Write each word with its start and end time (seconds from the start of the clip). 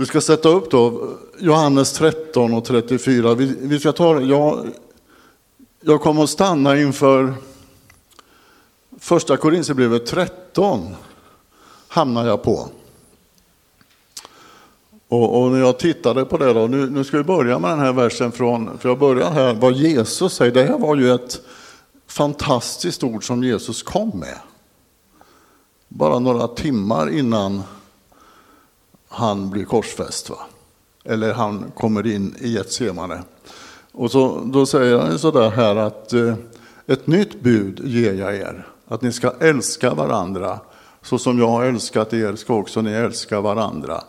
Vi 0.00 0.06
ska 0.06 0.20
sätta 0.20 0.48
upp 0.48 0.70
då 0.70 1.08
Johannes 1.38 1.92
13 1.92 2.54
och 2.54 2.64
34. 2.64 3.34
Vi, 3.34 3.56
vi 3.60 3.80
ska 3.80 3.92
ta, 3.92 4.20
jag, 4.20 4.68
jag 5.80 6.00
kommer 6.00 6.24
att 6.24 6.30
stanna 6.30 6.80
inför 6.80 7.34
första 8.98 9.36
Korinthierbrevet 9.36 10.06
13 10.06 10.94
hamnar 11.88 12.26
jag 12.26 12.42
på. 12.42 12.68
Och, 15.08 15.42
och, 15.42 15.50
när 15.50 15.58
jag 15.58 15.78
tittade 15.78 16.24
på 16.24 16.36
det 16.36 16.52
då, 16.52 16.66
nu, 16.66 16.90
nu 16.90 17.04
ska 17.04 17.16
vi 17.16 17.24
börja 17.24 17.58
med 17.58 17.70
den 17.70 17.80
här 17.80 17.92
versen 17.92 18.32
från, 18.32 18.78
för 18.78 18.88
jag 18.88 18.98
börjar 18.98 19.30
här, 19.30 19.54
vad 19.54 19.72
Jesus 19.72 20.34
säger. 20.34 20.52
Det 20.52 20.64
här 20.64 20.78
var 20.78 20.96
ju 20.96 21.14
ett 21.14 21.40
fantastiskt 22.06 23.04
ord 23.04 23.26
som 23.26 23.44
Jesus 23.44 23.82
kom 23.82 24.08
med. 24.08 24.38
Bara 25.88 26.18
några 26.18 26.48
timmar 26.48 27.10
innan 27.18 27.62
han 29.12 29.50
blir 29.50 29.64
korsfäst. 29.64 30.30
Va? 30.30 30.38
Eller 31.04 31.32
han 31.32 31.72
kommer 31.76 32.06
in 32.06 32.36
i 32.40 32.48
Getsemane. 32.48 33.22
Och 33.92 34.10
så, 34.10 34.40
då 34.44 34.66
säger 34.66 34.98
han 34.98 35.18
sådär 35.18 35.50
här 35.50 35.76
att 35.76 36.12
eh, 36.12 36.34
ett 36.86 37.06
nytt 37.06 37.40
bud 37.40 37.80
ger 37.84 38.14
jag 38.14 38.34
er. 38.34 38.66
Att 38.88 39.02
ni 39.02 39.12
ska 39.12 39.32
älska 39.40 39.94
varandra. 39.94 40.60
Så 41.02 41.18
som 41.18 41.38
jag 41.38 41.48
har 41.48 41.64
älskat 41.64 42.12
er 42.12 42.36
ska 42.36 42.54
också 42.54 42.82
ni 42.82 42.92
älska 42.92 43.40
varandra. 43.40 44.04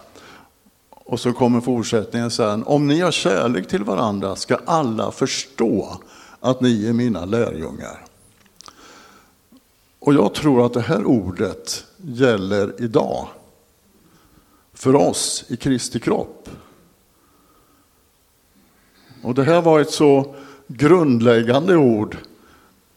Och 0.90 1.20
så 1.20 1.34
kommer 1.34 1.62
fortsättningen 1.62 2.32
sen. 2.32 2.64
Om 2.64 2.88
ni 2.88 3.00
har 3.00 3.12
kärlek 3.12 3.68
till 3.68 3.84
varandra 3.84 4.36
ska 4.36 4.60
alla 4.66 5.12
förstå 5.12 5.98
att 6.40 6.62
ni 6.62 6.88
är 6.88 6.94
mina 6.94 7.26
lärjungar. 7.26 8.06
Och 10.00 10.14
jag 10.14 10.34
tror 10.34 10.66
att 10.66 10.74
det 10.74 10.82
här 10.82 11.06
ordet 11.06 11.86
gäller 11.98 12.74
idag. 12.82 13.28
För 14.82 14.96
oss 14.96 15.44
i 15.48 15.58
Kristi 15.58 16.00
kropp. 16.00 16.50
Och 19.24 19.36
det 19.36 19.44
här 19.44 19.62
var 19.62 19.80
ett 19.80 19.92
så 19.92 20.36
grundläggande 20.68 21.76
ord 21.76 22.18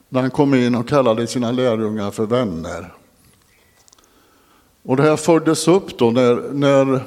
när 0.08 0.20
han 0.20 0.30
kom 0.30 0.54
in 0.54 0.74
och 0.74 0.88
kallade 0.88 1.26
sina 1.26 1.50
lärjungar 1.50 2.10
för 2.10 2.26
vänner. 2.26 2.92
Och 4.82 4.96
det 4.96 5.02
här 5.02 5.16
följdes 5.16 5.68
upp 5.68 5.98
då 5.98 6.10
när, 6.10 6.52
när, 6.52 7.04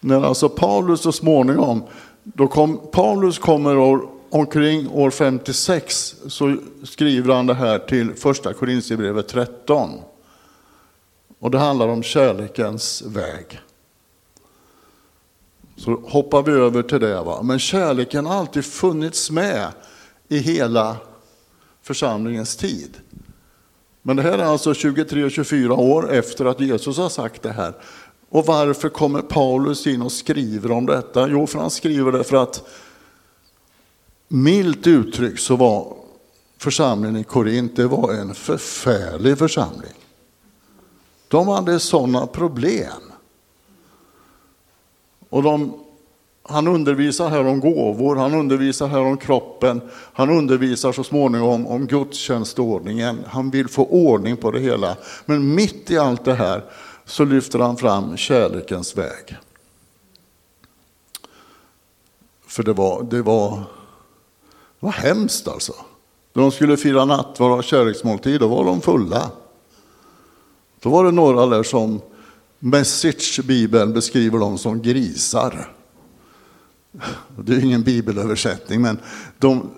när 0.00 0.22
alltså 0.22 0.48
Paulus 0.48 1.00
så 1.00 1.12
småningom, 1.12 1.82
då 2.22 2.48
kom, 2.48 2.80
Paulus 2.92 3.38
kommer 3.38 3.78
år, 3.78 4.08
omkring 4.30 4.88
år 4.88 5.10
56 5.10 6.14
så 6.26 6.56
skriver 6.82 7.34
han 7.34 7.46
det 7.46 7.54
här 7.54 7.78
till 7.78 8.14
första 8.14 8.54
Korintierbrevet 8.54 9.28
13. 9.28 9.90
Och 11.38 11.50
det 11.50 11.58
handlar 11.58 11.88
om 11.88 12.02
kärlekens 12.02 13.02
väg. 13.02 13.60
Så 15.76 16.00
hoppar 16.04 16.42
vi 16.42 16.52
över 16.52 16.82
till 16.82 17.00
det. 17.00 17.22
Va? 17.22 17.42
Men 17.42 17.58
kärleken 17.58 18.26
har 18.26 18.34
alltid 18.34 18.64
funnits 18.64 19.30
med 19.30 19.68
i 20.28 20.38
hela 20.38 20.96
församlingens 21.82 22.56
tid. 22.56 22.96
Men 24.02 24.16
det 24.16 24.22
här 24.22 24.38
är 24.38 24.44
alltså 24.44 24.72
23-24 24.72 25.70
år 25.70 26.12
efter 26.12 26.44
att 26.44 26.60
Jesus 26.60 26.98
har 26.98 27.08
sagt 27.08 27.42
det 27.42 27.52
här. 27.52 27.74
Och 28.28 28.46
varför 28.46 28.88
kommer 28.88 29.22
Paulus 29.22 29.86
in 29.86 30.02
och 30.02 30.12
skriver 30.12 30.70
om 30.70 30.86
detta? 30.86 31.28
Jo, 31.28 31.46
för 31.46 31.58
han 31.58 31.70
skriver 31.70 32.12
det 32.12 32.24
för 32.24 32.36
att 32.36 32.68
milt 34.28 34.86
uttryckt 34.86 35.40
så 35.40 35.56
var 35.56 35.96
församlingen 36.58 37.16
i 37.16 37.24
Korint, 37.24 37.76
det 37.76 37.86
var 37.86 38.12
en 38.12 38.34
förfärlig 38.34 39.38
församling. 39.38 39.92
De 41.28 41.48
hade 41.48 41.80
sådana 41.80 42.26
problem. 42.26 43.13
Och 45.34 45.42
de, 45.42 45.74
han 46.42 46.68
undervisar 46.68 47.28
här 47.28 47.46
om 47.46 47.60
gåvor, 47.60 48.16
han 48.16 48.34
undervisar 48.34 48.86
här 48.86 49.00
om 49.00 49.16
kroppen, 49.16 49.80
han 50.12 50.30
undervisar 50.30 50.92
så 50.92 51.04
småningom 51.04 51.66
om 51.66 51.86
gudstjänstordningen. 51.86 53.24
Han 53.26 53.50
vill 53.50 53.68
få 53.68 53.86
ordning 53.86 54.36
på 54.36 54.50
det 54.50 54.60
hela. 54.60 54.96
Men 55.26 55.54
mitt 55.54 55.90
i 55.90 55.98
allt 55.98 56.24
det 56.24 56.34
här 56.34 56.64
så 57.04 57.24
lyfter 57.24 57.58
han 57.58 57.76
fram 57.76 58.16
kärlekens 58.16 58.96
väg. 58.96 59.36
För 62.46 62.62
det 62.62 62.72
var, 62.72 63.02
det 63.02 63.22
var, 63.22 63.50
det 64.80 64.86
var 64.86 64.92
hemskt 64.92 65.48
alltså. 65.48 65.72
När 66.32 66.42
de 66.42 66.50
skulle 66.52 66.76
fira 66.76 67.04
nattvard 67.04 67.58
och 67.58 67.64
kärleksmåltid, 67.64 68.40
då 68.40 68.48
var 68.48 68.64
de 68.64 68.80
fulla. 68.80 69.30
Då 70.80 70.88
var 70.88 71.04
det 71.04 71.10
några 71.10 71.46
där 71.46 71.62
som 71.62 72.00
Message, 72.66 73.40
Bibeln, 73.44 73.92
beskriver 73.92 74.38
dem 74.38 74.58
som 74.58 74.82
grisar. 74.82 75.72
Det 77.38 77.52
är 77.54 77.64
ingen 77.64 77.82
bibelöversättning, 77.82 78.82
men 78.82 78.98
de, 79.38 79.70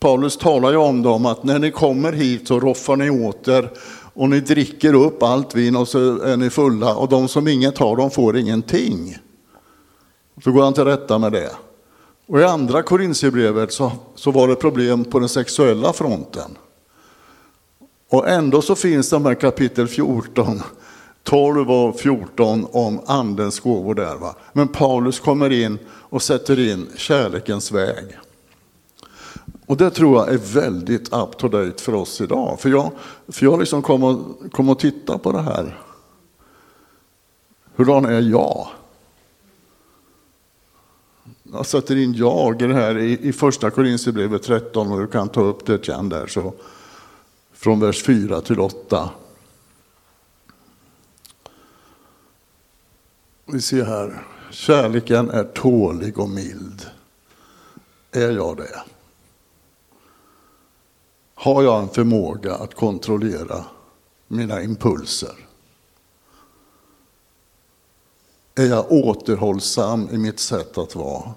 Paulus 0.00 0.36
talar 0.36 0.70
ju 0.70 0.76
om 0.76 1.02
dem 1.02 1.26
att 1.26 1.44
när 1.44 1.58
ni 1.58 1.70
kommer 1.70 2.12
hit 2.12 2.48
så 2.48 2.60
roffar 2.60 2.96
ni 2.96 3.10
åt 3.10 3.48
er 3.48 3.70
och 4.14 4.28
ni 4.28 4.40
dricker 4.40 4.94
upp 4.94 5.22
allt 5.22 5.54
vin 5.54 5.76
och 5.76 5.88
så 5.88 6.20
är 6.20 6.36
ni 6.36 6.50
fulla 6.50 6.94
och 6.94 7.08
de 7.08 7.28
som 7.28 7.48
inget 7.48 7.78
har, 7.78 7.96
de 7.96 8.10
får 8.10 8.36
ingenting. 8.36 9.18
Så 10.44 10.52
går 10.52 10.62
han 10.62 10.74
till 10.74 10.84
rätta 10.84 11.18
med 11.18 11.32
det. 11.32 11.50
Och 12.26 12.40
i 12.40 12.44
andra 12.44 12.82
Korintierbrevet 12.82 13.72
så, 13.72 13.92
så 14.14 14.30
var 14.30 14.48
det 14.48 14.54
problem 14.54 15.04
på 15.04 15.18
den 15.18 15.28
sexuella 15.28 15.92
fronten. 15.92 16.50
Och 18.10 18.28
ändå 18.28 18.62
så 18.62 18.74
finns 18.74 19.10
de 19.10 19.26
här 19.26 19.34
kapitel 19.34 19.88
14 19.88 20.62
12 21.24 21.70
och 21.70 22.00
14 22.00 22.66
om 22.72 23.00
andens 23.06 23.60
gåvor 23.60 23.94
där. 23.94 24.16
Va? 24.16 24.36
Men 24.52 24.68
Paulus 24.68 25.20
kommer 25.20 25.50
in 25.50 25.78
och 25.88 26.22
sätter 26.22 26.58
in 26.58 26.88
kärlekens 26.96 27.72
väg. 27.72 28.18
Och 29.66 29.76
det 29.76 29.90
tror 29.90 30.18
jag 30.18 30.34
är 30.34 30.38
väldigt 30.38 31.12
up 31.12 31.38
to 31.38 31.48
date 31.48 31.82
för 31.82 31.94
oss 31.94 32.20
idag. 32.20 32.60
För 32.60 32.68
jag, 32.68 32.90
för 33.28 33.46
jag 33.46 33.60
liksom 33.60 33.82
kommer 33.82 34.18
kom 34.50 34.68
och 34.68 34.78
titta 34.78 35.18
på 35.18 35.32
det 35.32 35.42
här. 35.42 35.80
Hurdan 37.76 38.04
är 38.04 38.20
jag? 38.20 38.68
Jag 41.52 41.66
sätter 41.66 41.96
in 41.96 42.14
jag 42.14 42.62
i 42.62 42.66
det 42.66 42.74
här 42.74 42.98
i, 42.98 43.28
i 43.28 43.32
första 43.32 43.70
Korinthierbrevet 43.70 44.42
13 44.42 44.92
och 44.92 45.00
du 45.00 45.06
kan 45.06 45.28
ta 45.28 45.40
upp 45.40 45.66
det 45.66 45.88
igen 45.88 46.08
där. 46.08 46.26
Så, 46.26 46.52
från 47.52 47.80
vers 47.80 48.02
4 48.02 48.40
till 48.40 48.60
8. 48.60 49.10
Vi 53.46 53.60
ser 53.60 53.84
här, 53.84 54.26
kärleken 54.50 55.30
är 55.30 55.44
tålig 55.44 56.18
och 56.18 56.28
mild. 56.28 56.86
Är 58.12 58.30
jag 58.30 58.56
det? 58.56 58.82
Har 61.34 61.62
jag 61.62 61.82
en 61.82 61.88
förmåga 61.88 62.54
att 62.54 62.74
kontrollera 62.74 63.64
mina 64.28 64.62
impulser? 64.62 65.34
Är 68.54 68.66
jag 68.66 68.92
återhållsam 68.92 70.08
i 70.10 70.18
mitt 70.18 70.40
sätt 70.40 70.78
att 70.78 70.94
vara? 70.94 71.32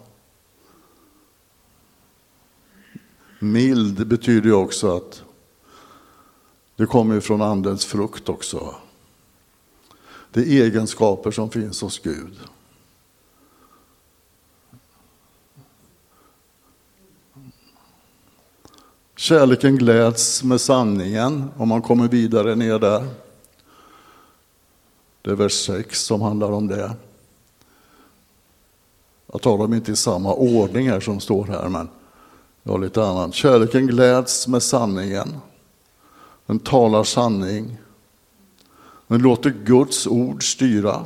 Mild 3.40 4.08
betyder 4.08 4.48
ju 4.48 4.56
också 4.56 4.98
att 4.98 5.24
det 6.76 6.86
kommer 6.86 7.20
från 7.20 7.42
andens 7.42 7.86
frukt 7.86 8.30
också. 8.30 8.76
Det 10.38 10.44
är 10.44 10.64
egenskaper 10.64 11.32
som 11.32 11.50
finns 11.50 11.82
hos 11.82 12.00
Gud. 12.00 12.40
Kärleken 19.16 19.76
gläds 19.76 20.44
med 20.44 20.62
sanningen, 20.62 21.52
om 21.58 21.70
man 21.70 21.82
kommer 21.82 22.08
vidare 22.08 22.56
ner 22.56 22.80
där. 22.80 23.08
Det 25.22 25.32
är 25.32 25.36
vers 25.36 25.66
6 25.66 26.02
som 26.04 26.22
handlar 26.22 26.52
om 26.52 26.68
det. 26.68 26.92
Jag 29.32 29.42
tar 29.42 29.58
dem 29.58 29.74
inte 29.74 29.92
i 29.92 29.96
samma 29.96 30.34
ordning 30.34 30.90
här 30.90 31.00
som 31.00 31.20
står 31.20 31.46
här, 31.46 31.70
men 31.70 31.90
jag 32.64 32.72
har 32.72 32.80
lite 32.80 33.04
annat. 33.04 33.34
Kärleken 33.34 33.88
gläds 33.88 34.48
med 34.48 34.64
sanningen. 34.64 35.38
Den 36.46 36.60
talar 36.60 37.04
sanning. 37.04 37.78
Men 39.08 39.22
låter 39.22 39.50
Guds 39.50 40.08
ord 40.08 40.52
styra. 40.52 41.06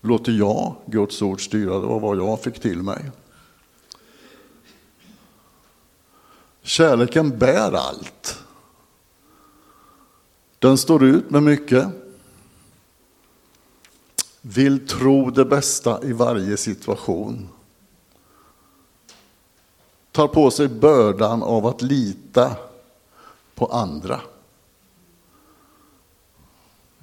Låter 0.00 0.32
jag 0.32 0.74
Guds 0.86 1.22
ord 1.22 1.44
styra? 1.44 1.78
Det 1.78 1.86
var 1.86 2.00
vad 2.00 2.16
jag 2.16 2.42
fick 2.42 2.60
till 2.60 2.82
mig. 2.82 3.10
Kärleken 6.62 7.38
bär 7.38 7.72
allt. 7.72 8.44
Den 10.58 10.78
står 10.78 11.04
ut 11.04 11.30
med 11.30 11.42
mycket. 11.42 11.88
Vill 14.40 14.88
tro 14.88 15.30
det 15.30 15.44
bästa 15.44 16.04
i 16.04 16.12
varje 16.12 16.56
situation. 16.56 17.48
Tar 20.12 20.28
på 20.28 20.50
sig 20.50 20.68
bördan 20.68 21.42
av 21.42 21.66
att 21.66 21.82
lita 21.82 22.56
på 23.54 23.66
andra 23.66 24.20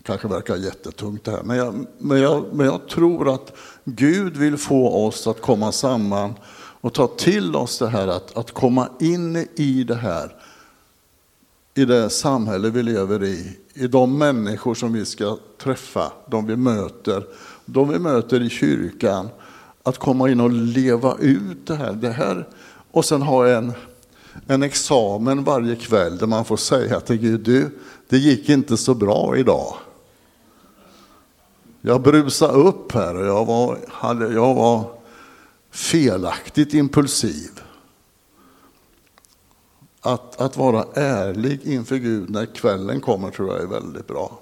kanske 0.03 0.27
verkar 0.27 0.55
jättetungt 0.55 1.23
det 1.23 1.31
här, 1.31 1.44
men 1.44 1.57
jag, 1.57 1.85
men, 1.97 2.21
jag, 2.21 2.45
men 2.53 2.65
jag 2.65 2.88
tror 2.88 3.33
att 3.33 3.53
Gud 3.83 4.38
vill 4.38 4.57
få 4.57 5.05
oss 5.07 5.27
att 5.27 5.41
komma 5.41 5.71
samman 5.71 6.33
och 6.81 6.94
ta 6.94 7.07
till 7.07 7.55
oss 7.55 7.79
det 7.79 7.88
här 7.88 8.07
att, 8.07 8.38
att 8.38 8.51
komma 8.51 8.89
in 9.00 9.47
i 9.55 9.83
det 9.83 9.95
här, 9.95 10.35
i 11.75 11.85
det 11.85 12.09
samhälle 12.09 12.69
vi 12.69 12.83
lever 12.83 13.23
i, 13.23 13.57
i 13.73 13.88
de 13.88 14.17
människor 14.17 14.75
som 14.75 14.94
vi 14.94 15.05
ska 15.05 15.38
träffa, 15.57 16.11
de 16.27 16.47
vi 16.47 16.55
möter, 16.55 17.25
de 17.65 17.89
vi 17.89 18.00
möter 18.00 18.41
i 18.41 18.50
kyrkan, 18.50 19.29
att 19.83 19.97
komma 19.97 20.29
in 20.29 20.39
och 20.39 20.51
leva 20.51 21.17
ut 21.19 21.67
det 21.67 21.75
här. 21.75 21.94
Det 21.94 22.11
här 22.11 22.47
och 22.91 23.05
sen 23.05 23.21
ha 23.21 23.47
en, 23.47 23.73
en 24.47 24.63
examen 24.63 25.44
varje 25.44 25.75
kväll 25.75 26.17
där 26.17 26.27
man 26.27 26.45
får 26.45 26.57
säga 26.57 27.00
till 27.00 27.17
Gud, 27.17 27.39
du, 27.39 27.79
det 28.09 28.17
gick 28.17 28.50
inte 28.50 28.77
så 28.77 28.94
bra 28.94 29.38
idag. 29.38 29.75
Jag 31.85 32.01
brusade 32.01 32.53
upp 32.53 32.91
här 32.91 33.15
och 33.15 33.25
jag 33.25 33.45
var, 33.45 33.80
hade, 33.88 34.33
jag 34.33 34.53
var 34.53 34.97
felaktigt 35.71 36.74
impulsiv. 36.74 37.50
Att, 40.01 40.41
att 40.41 40.57
vara 40.57 40.85
ärlig 40.94 41.62
inför 41.63 41.95
Gud 41.95 42.30
när 42.30 42.45
kvällen 42.45 43.01
kommer 43.01 43.31
tror 43.31 43.53
jag 43.53 43.62
är 43.62 43.68
väldigt 43.68 44.07
bra. 44.07 44.39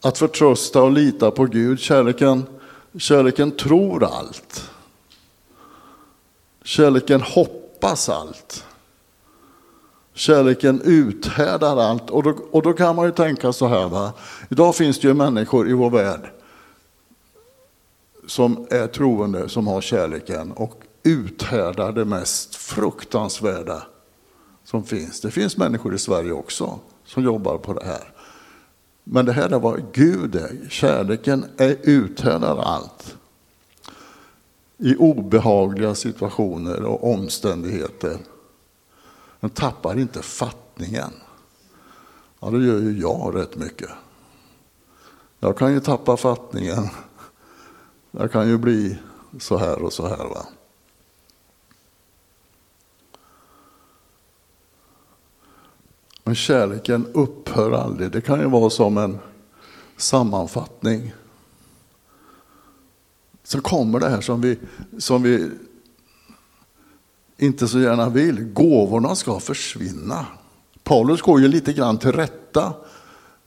Att 0.00 0.18
förtrösta 0.18 0.82
och 0.82 0.92
lita 0.92 1.30
på 1.30 1.44
Gud. 1.44 1.80
Kärleken, 1.80 2.46
kärleken 2.98 3.50
tror 3.50 4.04
allt. 4.04 4.70
Kärleken 6.62 7.20
hoppas 7.20 8.08
allt. 8.08 8.64
Kärleken 10.14 10.80
uthärdar 10.84 11.76
allt. 11.76 12.10
Och 12.10 12.22
då, 12.22 12.34
och 12.50 12.62
då 12.62 12.72
kan 12.72 12.96
man 12.96 13.06
ju 13.06 13.12
tänka 13.12 13.52
så 13.52 13.66
här. 13.66 13.88
Va? 13.88 14.12
Idag 14.48 14.74
finns 14.74 15.00
det 15.00 15.08
ju 15.08 15.14
människor 15.14 15.70
i 15.70 15.72
vår 15.72 15.90
värld 15.90 16.30
som 18.26 18.66
är 18.70 18.86
troende, 18.86 19.48
som 19.48 19.66
har 19.66 19.80
kärleken 19.80 20.52
och 20.52 20.82
uthärdar 21.02 21.92
det 21.92 22.04
mest 22.04 22.54
fruktansvärda 22.54 23.82
som 24.64 24.84
finns. 24.84 25.20
Det 25.20 25.30
finns 25.30 25.56
människor 25.56 25.94
i 25.94 25.98
Sverige 25.98 26.32
också 26.32 26.78
som 27.04 27.24
jobbar 27.24 27.58
på 27.58 27.72
det 27.72 27.84
här. 27.84 28.12
Men 29.04 29.26
det 29.26 29.32
här 29.32 29.48
är 29.48 29.58
vad 29.58 29.82
Gud 29.92 30.34
är. 30.34 30.68
Kärleken 30.68 31.44
är 31.56 31.76
uthärdar 31.82 32.58
allt. 32.58 33.16
I 34.78 34.96
obehagliga 34.96 35.94
situationer 35.94 36.84
och 36.84 37.12
omständigheter. 37.12 38.16
Den 39.42 39.50
tappar 39.50 39.98
inte 39.98 40.22
fattningen. 40.22 41.10
Ja, 42.40 42.50
det 42.50 42.66
gör 42.66 42.78
ju 42.78 43.00
jag 43.00 43.36
rätt 43.36 43.56
mycket. 43.56 43.90
Jag 45.40 45.58
kan 45.58 45.72
ju 45.72 45.80
tappa 45.80 46.16
fattningen. 46.16 46.88
Jag 48.10 48.32
kan 48.32 48.48
ju 48.48 48.58
bli 48.58 48.98
så 49.40 49.56
här 49.56 49.82
och 49.82 49.92
så 49.92 50.06
här. 50.06 50.16
va. 50.16 50.46
Men 56.24 56.34
kärleken 56.34 57.06
upphör 57.14 57.72
aldrig. 57.72 58.10
Det 58.10 58.20
kan 58.20 58.40
ju 58.40 58.48
vara 58.48 58.70
som 58.70 58.98
en 58.98 59.18
sammanfattning. 59.96 61.14
Så 63.42 63.60
kommer 63.60 64.00
det 64.00 64.08
här 64.08 64.20
som 64.20 64.40
vi, 64.40 64.58
som 64.98 65.22
vi 65.22 65.50
inte 67.42 67.68
så 67.68 67.80
gärna 67.80 68.08
vill. 68.08 68.44
Gåvorna 68.52 69.14
ska 69.14 69.40
försvinna. 69.40 70.26
Paulus 70.84 71.22
går 71.22 71.40
ju 71.40 71.48
lite 71.48 71.72
grann 71.72 71.98
till 71.98 72.12
rätta 72.12 72.74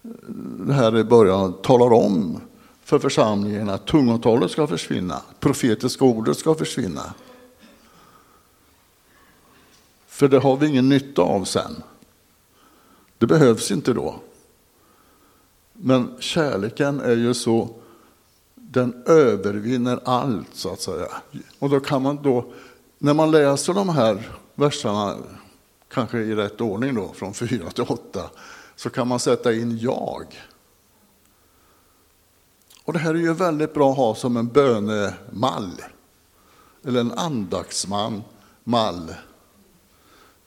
eh, 0.03 0.73
här 0.73 0.97
i 0.97 1.03
början, 1.03 1.53
talar 1.61 1.93
om 1.93 2.41
för 2.83 2.99
församlingen 2.99 3.69
att 3.69 3.87
tungotalet 3.87 4.51
ska 4.51 4.67
försvinna, 4.67 5.21
profetiska 5.39 6.05
ordet 6.05 6.37
ska 6.37 6.55
försvinna. 6.55 7.13
För 10.07 10.27
det 10.27 10.39
har 10.39 10.57
vi 10.57 10.67
ingen 10.67 10.89
nytta 10.89 11.21
av 11.21 11.43
sen. 11.43 11.83
Det 13.17 13.27
behövs 13.27 13.71
inte 13.71 13.93
då. 13.93 14.15
Men 15.73 16.15
kärleken 16.19 16.99
är 16.99 17.15
ju 17.15 17.33
så, 17.33 17.69
den 18.55 19.03
övervinner 19.05 19.99
allt 20.05 20.47
så 20.53 20.73
att 20.73 20.81
säga. 20.81 21.07
Och 21.59 21.69
då 21.69 21.79
kan 21.79 22.01
man 22.01 22.19
då, 22.23 22.53
när 23.05 23.13
man 23.13 23.31
läser 23.31 23.73
de 23.73 23.89
här 23.89 24.29
verserna, 24.55 25.15
kanske 25.89 26.17
i 26.17 26.35
rätt 26.35 26.61
ordning 26.61 26.95
då, 26.95 27.13
från 27.13 27.33
4 27.33 27.71
till 27.71 27.83
8, 27.83 28.29
så 28.75 28.89
kan 28.89 29.07
man 29.07 29.19
sätta 29.19 29.53
in 29.53 29.77
jag. 29.77 30.25
Och 32.83 32.93
det 32.93 32.99
här 32.99 33.13
är 33.13 33.19
ju 33.19 33.33
väldigt 33.33 33.73
bra 33.73 33.91
att 33.91 33.97
ha 33.97 34.15
som 34.15 34.37
en 34.37 34.47
bönemall, 34.47 35.71
eller 36.83 36.99
en 36.99 37.11
andaktsman, 37.11 38.23
mall. 38.63 39.13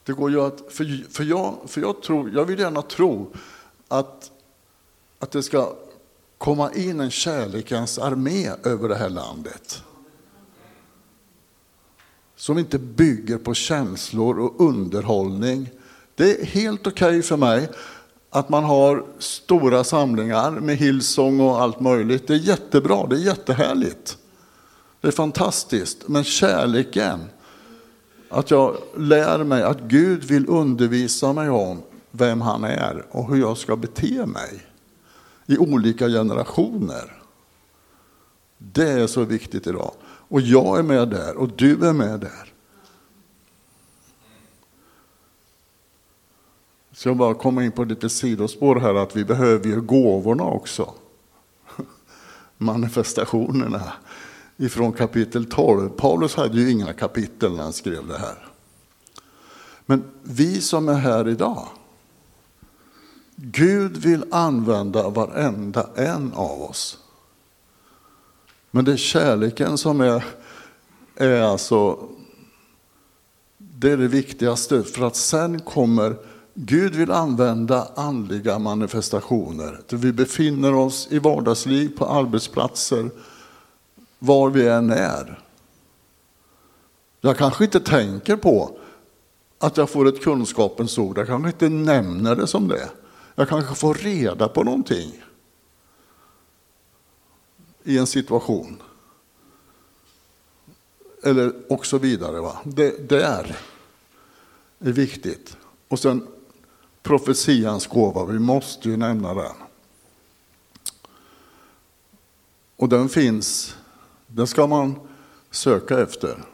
Det 0.04 0.12
går 0.12 0.30
ju 0.30 0.40
att, 0.40 0.60
för, 0.68 1.12
för, 1.12 1.24
jag, 1.24 1.56
för 1.66 1.80
jag, 1.80 2.02
tror, 2.02 2.30
jag 2.34 2.44
vill 2.44 2.58
gärna 2.58 2.82
tro 2.82 3.32
att, 3.88 4.30
att 5.18 5.30
det 5.30 5.42
ska 5.42 5.72
komma 6.38 6.72
in 6.72 7.00
en 7.00 7.10
kärlekens 7.10 7.98
armé 7.98 8.50
över 8.64 8.88
det 8.88 8.96
här 8.96 9.10
landet. 9.10 9.82
Som 12.38 12.58
inte 12.58 12.78
bygger 12.78 13.38
på 13.38 13.54
känslor 13.54 14.38
och 14.38 14.60
underhållning. 14.68 15.70
Det 16.14 16.40
är 16.40 16.44
helt 16.44 16.86
okej 16.86 17.08
okay 17.08 17.22
för 17.22 17.36
mig 17.36 17.68
att 18.30 18.48
man 18.48 18.64
har 18.64 19.04
stora 19.18 19.84
samlingar 19.84 20.50
med 20.50 20.76
Hillsong 20.76 21.40
och 21.40 21.62
allt 21.62 21.80
möjligt. 21.80 22.26
Det 22.26 22.34
är 22.34 22.38
jättebra, 22.38 23.06
det 23.06 23.16
är 23.16 23.20
jättehärligt. 23.20 24.18
Det 25.00 25.08
är 25.08 25.12
fantastiskt. 25.12 26.08
Men 26.08 26.24
kärleken, 26.24 27.20
att 28.28 28.50
jag 28.50 28.76
lär 28.96 29.44
mig 29.44 29.62
att 29.62 29.80
Gud 29.80 30.24
vill 30.24 30.48
undervisa 30.48 31.32
mig 31.32 31.50
om 31.50 31.82
vem 32.10 32.40
han 32.40 32.64
är 32.64 33.04
och 33.10 33.28
hur 33.28 33.40
jag 33.40 33.58
ska 33.58 33.76
bete 33.76 34.26
mig 34.26 34.66
i 35.46 35.58
olika 35.58 36.08
generationer. 36.08 37.22
Det 38.58 38.90
är 38.90 39.06
så 39.06 39.24
viktigt 39.24 39.66
idag. 39.66 39.92
Och 40.28 40.40
jag 40.40 40.78
är 40.78 40.82
med 40.82 41.08
där 41.08 41.36
och 41.36 41.48
du 41.56 41.88
är 41.88 41.92
med 41.92 42.20
där. 42.20 42.52
Så 46.92 47.08
jag 47.08 47.16
bara 47.16 47.34
komma 47.34 47.64
in 47.64 47.72
på 47.72 47.84
lite 47.84 48.08
sidospår 48.08 48.76
här 48.76 48.94
att 48.94 49.16
vi 49.16 49.24
behöver 49.24 49.66
ju 49.66 49.80
gåvorna 49.80 50.44
också. 50.44 50.94
Manifestationerna 52.58 53.92
ifrån 54.56 54.92
kapitel 54.92 55.46
12. 55.46 55.88
Paulus 55.88 56.34
hade 56.34 56.60
ju 56.60 56.70
inga 56.70 56.92
kapitel 56.92 57.56
när 57.56 57.62
han 57.62 57.72
skrev 57.72 58.06
det 58.06 58.18
här. 58.18 58.48
Men 59.86 60.04
vi 60.22 60.60
som 60.60 60.88
är 60.88 60.94
här 60.94 61.28
idag, 61.28 61.68
Gud 63.36 63.96
vill 63.96 64.24
använda 64.30 65.08
varenda 65.08 65.90
en 65.96 66.32
av 66.32 66.62
oss. 66.62 66.98
Men 68.70 68.84
det 68.84 68.92
är 68.92 68.96
kärleken 68.96 69.78
som 69.78 70.00
är, 70.00 70.24
är 71.16 71.42
alltså, 71.42 71.98
det 73.58 73.90
är 73.90 73.96
det 73.96 74.08
viktigaste. 74.08 74.82
För 74.82 75.06
att 75.06 75.16
sen 75.16 75.60
kommer 75.60 76.16
Gud 76.60 76.94
vill 76.94 77.10
använda 77.10 77.88
andliga 77.96 78.58
manifestationer. 78.58 79.80
Vi 79.90 80.12
befinner 80.12 80.74
oss 80.74 81.08
i 81.10 81.18
vardagsliv, 81.18 81.96
på 81.98 82.06
arbetsplatser, 82.06 83.10
var 84.18 84.50
vi 84.50 84.68
än 84.68 84.90
är. 84.90 85.40
Jag 87.20 87.36
kanske 87.36 87.64
inte 87.64 87.80
tänker 87.80 88.36
på 88.36 88.78
att 89.58 89.76
jag 89.76 89.90
får 89.90 90.08
ett 90.08 90.22
kunskapens 90.22 90.98
ord. 90.98 91.18
Jag 91.18 91.26
kanske 91.26 91.48
inte 91.48 91.68
nämner 91.68 92.36
det 92.36 92.46
som 92.46 92.68
det. 92.68 92.88
Jag 93.34 93.48
kanske 93.48 93.74
får 93.74 93.94
reda 93.94 94.48
på 94.48 94.64
någonting 94.64 95.22
i 97.84 97.98
en 97.98 98.06
situation. 98.06 98.82
Eller 101.22 101.72
och 101.72 101.86
så 101.86 101.98
vidare. 101.98 102.40
Va? 102.40 102.58
Det 102.64 103.08
där 103.08 103.58
är 104.78 104.92
viktigt. 104.92 105.56
Och 105.88 105.98
sen 105.98 106.26
profetians 107.02 107.86
gåva, 107.86 108.24
vi 108.24 108.38
måste 108.38 108.88
ju 108.88 108.96
nämna 108.96 109.34
den. 109.34 109.54
Och 112.76 112.88
den 112.88 113.08
finns, 113.08 113.76
den 114.26 114.46
ska 114.46 114.66
man 114.66 115.00
söka 115.50 116.00
efter. 116.00 116.44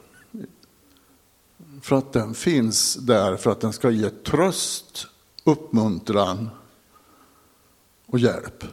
För 1.83 1.97
att 1.97 2.13
den 2.13 2.35
finns 2.35 2.95
där 2.95 3.37
för 3.37 3.51
att 3.51 3.61
den 3.61 3.73
ska 3.73 3.91
ge 3.91 4.11
tröst, 4.11 5.07
uppmuntran 5.45 6.51
och 8.07 8.19
hjälp. 8.19 8.65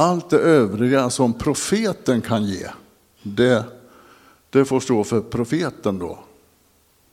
Allt 0.00 0.30
det 0.30 0.38
övriga 0.38 1.10
som 1.10 1.34
profeten 1.34 2.20
kan 2.20 2.44
ge, 2.44 2.66
det, 3.22 3.64
det 4.50 4.64
får 4.64 4.80
stå 4.80 5.04
för 5.04 5.20
profeten 5.20 5.98
då 5.98 6.18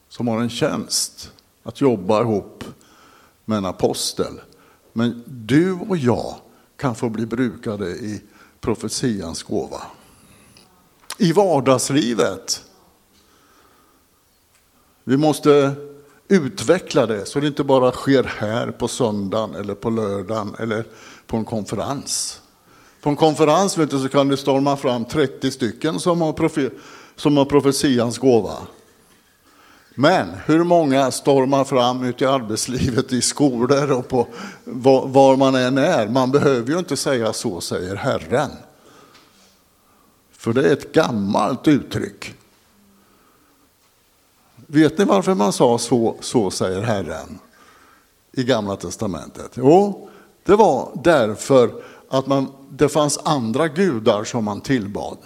som 0.10 0.28
har 0.28 0.42
en 0.42 0.50
tjänst 0.50 1.32
att 1.64 1.82
jobba 1.82 2.22
ihop 2.22 2.64
med 3.46 3.58
en 3.58 3.66
apostel. 3.66 4.42
Men 4.94 5.24
du 5.26 5.72
och 5.72 5.98
jag 5.98 6.36
kan 6.78 6.96
få 6.96 7.10
bli 7.10 7.26
brukade 7.26 7.90
i 7.90 8.22
profetians 8.62 9.44
gåva. 9.44 9.82
I 11.18 11.32
vardagslivet. 11.32 12.64
Vi 15.04 15.18
måste 15.18 15.76
utveckla 16.28 17.06
det 17.06 17.26
så 17.26 17.40
det 17.40 17.48
inte 17.48 17.64
bara 17.64 17.92
sker 17.92 18.24
här 18.24 18.72
på 18.72 18.88
söndagen 18.88 19.56
eller 19.56 19.76
på 19.76 19.90
lördagen 19.90 20.56
eller 20.60 20.86
på 21.28 21.38
en 21.38 21.46
konferens. 21.46 22.42
På 23.06 23.10
en 23.10 23.16
konferens 23.16 23.78
vet 23.78 23.92
du, 23.92 24.00
så 24.00 24.10
kan 24.10 24.28
det 24.28 24.38
storma 24.38 24.78
fram 24.78 25.06
30 25.06 25.52
stycken 25.52 26.00
som 26.00 26.22
har, 26.22 26.34
profe 26.34 26.70
som 27.16 27.38
har 27.38 27.46
profetians 27.46 28.18
gåva. 28.18 28.58
Men 29.96 30.28
hur 30.46 30.64
många 30.64 31.12
stormar 31.12 31.64
fram 31.64 32.04
ute 32.04 32.24
i 32.24 32.28
arbetslivet, 32.28 33.14
i 33.14 33.22
skolor 33.22 33.92
och 33.92 34.08
på 34.08 34.28
var, 34.64 35.08
var 35.08 35.36
man 35.36 35.56
än 35.56 35.78
är? 35.78 36.08
Man 36.08 36.32
behöver 36.32 36.72
ju 36.72 36.80
inte 36.80 36.98
säga 36.98 37.34
så, 37.34 37.62
säger 37.62 37.96
Herren. 37.96 38.52
För 40.32 40.54
det 40.54 40.70
är 40.70 40.74
ett 40.74 40.94
gammalt 40.94 41.68
uttryck. 41.68 42.34
Vet 44.56 44.98
ni 44.98 45.06
varför 45.06 45.34
man 45.34 45.54
sa 45.54 45.78
så, 45.78 46.16
så 46.20 46.52
säger 46.52 46.82
Herren 46.82 47.40
i 48.32 48.44
Gamla 48.44 48.76
Testamentet? 48.76 49.52
Jo, 49.54 50.10
det 50.44 50.56
var 50.56 50.92
därför 51.04 51.72
att 52.10 52.28
man, 52.28 52.52
det 52.78 52.90
fanns 52.90 53.20
andra 53.24 53.68
gudar 53.68 54.24
som 54.24 54.44
man 54.44 54.62
tillbad. 54.62 55.18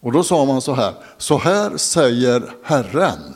Och 0.00 0.12
då 0.12 0.22
sa 0.22 0.44
man 0.44 0.60
så 0.60 0.72
här, 0.72 0.94
så 1.18 1.38
här 1.38 1.76
säger 1.76 2.54
Herren. 2.62 3.34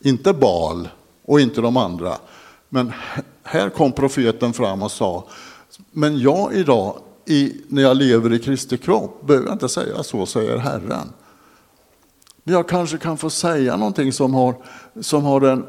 Inte 0.00 0.32
Bal 0.32 0.88
och 1.24 1.40
inte 1.40 1.60
de 1.60 1.76
andra. 1.76 2.16
Men 2.68 2.92
här 3.42 3.70
kom 3.70 3.92
profeten 3.92 4.52
fram 4.52 4.82
och 4.82 4.92
sa, 4.92 5.24
men 5.90 6.18
jag 6.18 6.54
idag, 6.54 6.98
i, 7.24 7.60
när 7.68 7.82
jag 7.82 7.96
lever 7.96 8.32
i 8.32 8.38
Kristi 8.38 8.78
kropp, 8.78 9.26
behöver 9.26 9.46
jag 9.46 9.54
inte 9.54 9.68
säga 9.68 10.02
så, 10.02 10.26
säger 10.26 10.56
Herren. 10.56 11.12
Men 12.44 12.54
jag 12.54 12.68
kanske 12.68 12.98
kan 12.98 13.16
få 13.16 13.30
säga 13.30 13.76
någonting 13.76 14.12
som 14.12 14.34
har, 14.34 14.54
som 15.00 15.24
har, 15.24 15.40
en, 15.40 15.66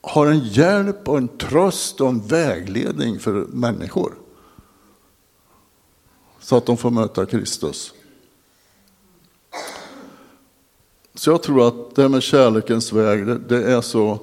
har 0.00 0.26
en 0.26 0.38
hjälp 0.38 1.08
och 1.08 1.18
en 1.18 1.28
tröst 1.28 2.00
och 2.00 2.08
en 2.08 2.20
vägledning 2.20 3.18
för 3.18 3.32
människor. 3.32 4.14
Så 6.40 6.56
att 6.56 6.66
de 6.66 6.76
får 6.76 6.90
möta 6.90 7.26
Kristus. 7.26 7.92
Så 11.14 11.30
jag 11.30 11.42
tror 11.42 11.68
att 11.68 11.94
det 11.94 12.02
här 12.02 12.08
med 12.08 12.22
kärlekens 12.22 12.92
väg, 12.92 13.26
det, 13.26 13.38
det, 13.38 13.72
är 13.72 13.80
så, 13.80 14.18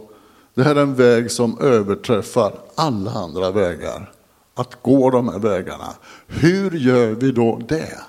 det 0.53 0.63
här 0.63 0.75
är 0.75 0.81
en 0.81 0.95
väg 0.95 1.31
som 1.31 1.59
överträffar 1.61 2.59
alla 2.75 3.11
andra 3.11 3.51
vägar. 3.51 4.13
Att 4.53 4.81
gå 4.81 5.09
de 5.09 5.29
här 5.29 5.39
vägarna. 5.39 5.93
Hur 6.27 6.71
gör 6.71 7.11
vi 7.11 7.31
då 7.31 7.61
det? 7.67 7.99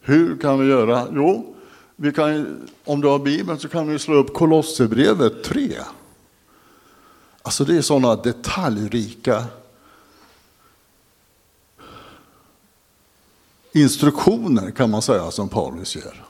Hur 0.00 0.36
kan 0.38 0.60
vi 0.60 0.66
göra? 0.66 1.06
Jo, 1.12 1.54
vi 1.96 2.12
kan, 2.12 2.68
om 2.84 3.00
du 3.00 3.08
har 3.08 3.18
Bibeln 3.18 3.58
så 3.58 3.68
kan 3.68 3.88
vi 3.88 3.98
slå 3.98 4.14
upp 4.14 4.34
Kolosserbrevet 4.34 5.44
3. 5.44 5.72
Alltså 7.42 7.64
det 7.64 7.76
är 7.76 7.82
sådana 7.82 8.16
detaljrika 8.16 9.44
instruktioner 13.76 14.70
kan 14.70 14.90
man 14.90 15.02
säga 15.02 15.30
som 15.30 15.48
Paulus 15.48 15.96
ger. 15.96 16.24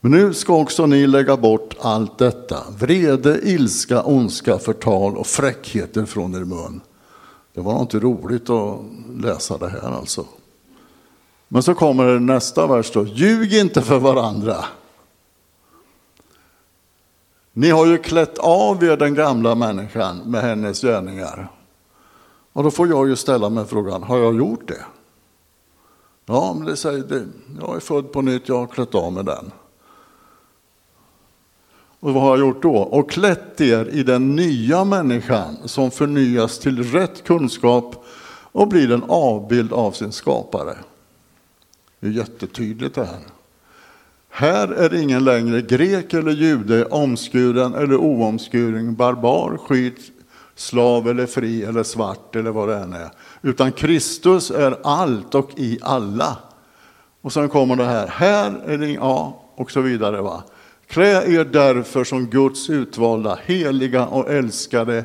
Men 0.00 0.12
nu 0.12 0.34
ska 0.34 0.54
också 0.54 0.86
ni 0.86 1.06
lägga 1.06 1.36
bort 1.36 1.76
allt 1.80 2.18
detta, 2.18 2.64
vrede, 2.78 3.40
ilska, 3.42 4.02
ondska, 4.02 4.58
förtal 4.58 5.16
och 5.16 5.26
fräckheter 5.26 6.04
från 6.04 6.34
er 6.34 6.44
mun. 6.44 6.80
Det 7.54 7.60
var 7.60 7.80
inte 7.80 7.98
roligt 7.98 8.50
att 8.50 8.80
läsa 9.16 9.58
det 9.58 9.68
här 9.68 9.90
alltså. 9.90 10.24
Men 11.48 11.62
så 11.62 11.74
kommer 11.74 12.06
det 12.06 12.20
nästa 12.20 12.66
vers 12.66 12.90
då, 12.92 13.06
ljug 13.06 13.54
inte 13.54 13.82
för 13.82 13.98
varandra. 13.98 14.64
Ni 17.52 17.70
har 17.70 17.86
ju 17.86 17.98
klätt 17.98 18.38
av 18.38 18.84
er 18.84 18.96
den 18.96 19.14
gamla 19.14 19.54
människan 19.54 20.18
med 20.18 20.42
hennes 20.42 20.80
gärningar 20.80 21.48
och 22.52 22.62
då 22.62 22.70
får 22.70 22.88
jag 22.88 23.08
ju 23.08 23.16
ställa 23.16 23.48
mig 23.48 23.64
frågan, 23.64 24.02
har 24.02 24.18
jag 24.18 24.36
gjort 24.36 24.68
det? 24.68 24.84
Ja, 26.26 26.54
men 26.58 26.66
det 26.66 26.76
säger 26.76 27.04
det. 27.04 27.26
Jag 27.60 27.76
är 27.76 27.80
född 27.80 28.12
på 28.12 28.22
nytt, 28.22 28.48
jag 28.48 28.58
har 28.58 28.66
klätt 28.66 28.94
av 28.94 29.12
mig 29.12 29.24
den. 29.24 29.50
Och 32.00 32.14
vad 32.14 32.22
har 32.22 32.30
jag 32.30 32.46
gjort 32.46 32.62
då? 32.62 32.76
Och 32.76 33.10
klätt 33.10 33.60
er 33.60 33.88
i 33.92 34.02
den 34.02 34.36
nya 34.36 34.84
människan 34.84 35.56
som 35.64 35.90
förnyas 35.90 36.58
till 36.58 36.82
rätt 36.92 37.24
kunskap 37.24 38.04
och 38.52 38.68
blir 38.68 38.92
en 38.92 39.04
avbild 39.08 39.72
av 39.72 39.92
sin 39.92 40.12
skapare. 40.12 40.76
Det 42.00 42.06
är 42.06 42.10
jättetydligt 42.10 42.94
det 42.94 43.04
här. 43.04 43.20
Här 44.28 44.68
är 44.68 44.94
ingen 44.94 45.24
längre 45.24 45.62
grek 45.62 46.14
eller 46.14 46.32
jude, 46.32 46.84
omskuren 46.84 47.74
eller 47.74 47.96
oomskuren, 47.96 48.94
barbar, 48.94 49.56
skit, 49.56 49.98
slav 50.54 51.08
eller 51.08 51.26
fri 51.26 51.64
eller 51.64 51.82
svart 51.82 52.36
eller 52.36 52.50
vad 52.50 52.68
det 52.68 52.76
än 52.76 52.92
är. 52.92 53.10
Utan 53.42 53.72
Kristus 53.72 54.50
är 54.50 54.78
allt 54.82 55.34
och 55.34 55.50
i 55.56 55.78
alla. 55.82 56.38
Och 57.20 57.32
sen 57.32 57.48
kommer 57.48 57.76
det 57.76 57.84
här, 57.84 58.06
här 58.06 58.60
är 58.66 58.78
det, 58.78 58.90
ja, 58.90 59.42
och 59.54 59.70
så 59.70 59.80
vidare. 59.80 60.20
Va? 60.20 60.42
Klä 60.86 61.24
er 61.24 61.44
därför 61.44 62.04
som 62.04 62.26
Guds 62.26 62.70
utvalda, 62.70 63.38
heliga 63.44 64.06
och 64.06 64.30
älskade 64.30 65.04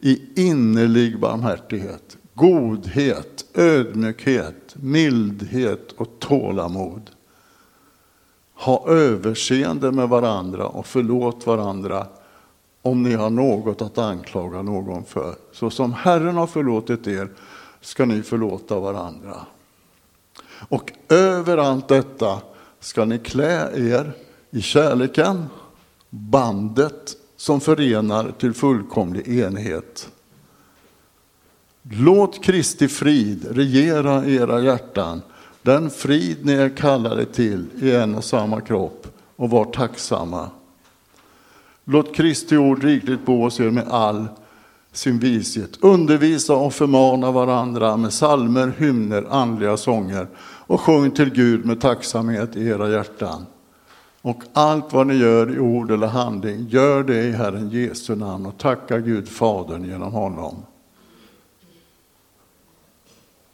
i 0.00 0.20
innerlig 0.48 1.20
barmhärtighet, 1.20 2.16
godhet, 2.34 3.44
ödmjukhet, 3.54 4.74
mildhet 4.74 5.92
och 5.96 6.08
tålamod. 6.18 7.10
Ha 8.54 8.88
överseende 8.88 9.92
med 9.92 10.08
varandra 10.08 10.66
och 10.66 10.86
förlåt 10.86 11.46
varandra 11.46 12.06
om 12.82 13.02
ni 13.02 13.14
har 13.14 13.30
något 13.30 13.82
att 13.82 13.98
anklaga 13.98 14.62
någon 14.62 15.04
för. 15.04 15.34
Så 15.52 15.70
som 15.70 15.92
Herren 15.92 16.36
har 16.36 16.46
förlåtit 16.46 17.06
er 17.06 17.28
ska 17.80 18.04
ni 18.04 18.22
förlåta 18.22 18.80
varandra. 18.80 19.36
Och 20.68 20.92
över 21.08 21.58
allt 21.58 21.88
detta 21.88 22.40
ska 22.80 23.04
ni 23.04 23.18
klä 23.18 23.70
er 23.74 24.12
i 24.50 24.62
kärleken, 24.62 25.46
bandet 26.10 27.16
som 27.36 27.60
förenar 27.60 28.32
till 28.38 28.54
fullkomlig 28.54 29.38
enhet. 29.38 30.08
Låt 31.82 32.44
Kristi 32.44 32.88
frid 32.88 33.46
regera 33.50 34.26
era 34.26 34.60
hjärtan, 34.60 35.22
den 35.62 35.90
frid 35.90 36.38
ni 36.42 36.52
är 36.52 36.76
kallade 36.76 37.24
till 37.24 37.66
i 37.82 37.94
en 37.94 38.14
och 38.14 38.24
samma 38.24 38.60
kropp, 38.60 39.06
och 39.36 39.50
var 39.50 39.64
tacksamma. 39.64 40.50
Låt 41.84 42.14
Kristi 42.14 42.56
ord 42.56 42.84
rikligt 42.84 43.26
bo 43.26 43.42
hos 43.42 43.60
er 43.60 43.70
med 43.70 43.88
all 43.88 44.28
sin 44.92 45.18
vishet. 45.18 45.78
Undervisa 45.80 46.54
och 46.54 46.74
förmana 46.74 47.30
varandra 47.30 47.96
med 47.96 48.12
salmer, 48.12 48.72
hymner, 48.78 49.26
andliga 49.30 49.76
sånger 49.76 50.26
och 50.66 50.80
sjung 50.80 51.10
till 51.10 51.30
Gud 51.30 51.66
med 51.66 51.80
tacksamhet 51.80 52.56
i 52.56 52.66
era 52.68 52.90
hjärtan. 52.90 53.46
Och 54.22 54.42
allt 54.52 54.92
vad 54.92 55.06
ni 55.06 55.14
gör 55.14 55.54
i 55.54 55.58
ord 55.58 55.90
eller 55.90 56.06
handling, 56.06 56.68
gör 56.68 57.02
det 57.02 57.22
i 57.22 57.32
Herren 57.32 57.70
Jesu 57.70 58.16
namn 58.16 58.46
och 58.46 58.58
tacka 58.58 58.98
Gud 58.98 59.28
Fadern 59.28 59.84
genom 59.84 60.12
honom. 60.12 60.56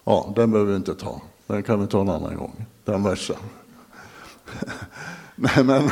Ja, 0.04 0.32
den 0.37 0.50
behöver 0.50 0.70
vi 0.70 0.76
inte 0.76 0.94
ta. 0.94 1.20
Den 1.47 1.62
kan 1.62 1.80
vi 1.80 1.87
ta 1.87 2.00
en 2.00 2.08
annan 2.08 2.37
gång, 2.37 2.66
den 2.85 3.02
versen. 3.02 3.37
Nej, 5.37 5.64
men 5.64 5.90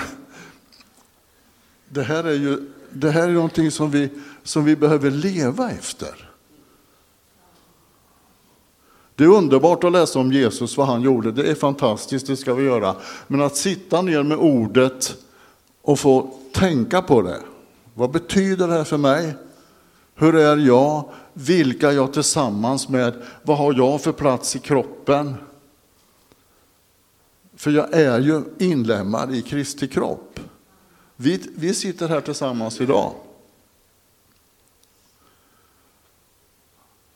det 1.89 2.03
här 2.03 2.25
är 2.25 2.35
ju 2.35 2.73
det 2.91 3.11
här 3.11 3.29
är 3.29 3.33
någonting 3.33 3.71
som 3.71 3.91
vi, 3.91 4.11
som 4.43 4.65
vi 4.65 4.77
behöver 4.77 5.11
leva 5.11 5.71
efter. 5.71 6.31
Det 9.15 9.25
är 9.25 9.29
underbart 9.29 9.85
att 9.85 9.93
läsa 9.93 10.19
om 10.19 10.33
Jesus, 10.33 10.77
vad 10.77 10.87
han 10.87 11.03
gjorde. 11.03 11.33
Det 11.33 11.51
är 11.51 11.55
fantastiskt, 11.55 12.27
det 12.27 12.37
ska 12.37 12.55
vi 12.55 12.65
göra. 12.65 12.97
Men 13.27 13.41
att 13.41 13.57
sitta 13.57 14.03
ner 14.03 14.23
med 14.23 14.39
ordet 14.39 15.17
och 15.83 15.99
få 15.99 16.31
tänka 16.53 17.03
på 17.03 17.23
det. 17.23 17.41
Vad 17.95 18.11
betyder 18.11 18.69
det 18.69 18.75
här 18.75 18.85
för 18.85 18.97
mig? 18.97 19.35
Hur 20.15 20.35
är 20.35 20.57
jag? 20.57 21.11
Vilka 21.33 21.89
är 21.91 21.95
jag 21.95 22.13
tillsammans 22.13 22.89
med? 22.89 23.23
Vad 23.43 23.59
har 23.59 23.75
jag 23.75 24.01
för 24.01 24.13
plats 24.13 24.57
i 24.57 24.59
kroppen? 24.59 25.35
För 27.57 27.71
jag 27.71 27.95
är 27.95 28.21
ju 28.21 28.43
inlemmad 28.59 29.35
i 29.35 29.43
Kristi 29.43 29.89
kropp. 29.89 30.41
Vi, 31.17 31.43
vi 31.57 31.75
sitter 31.75 32.09
här 32.09 32.21
tillsammans 32.21 32.81
idag. 32.81 33.13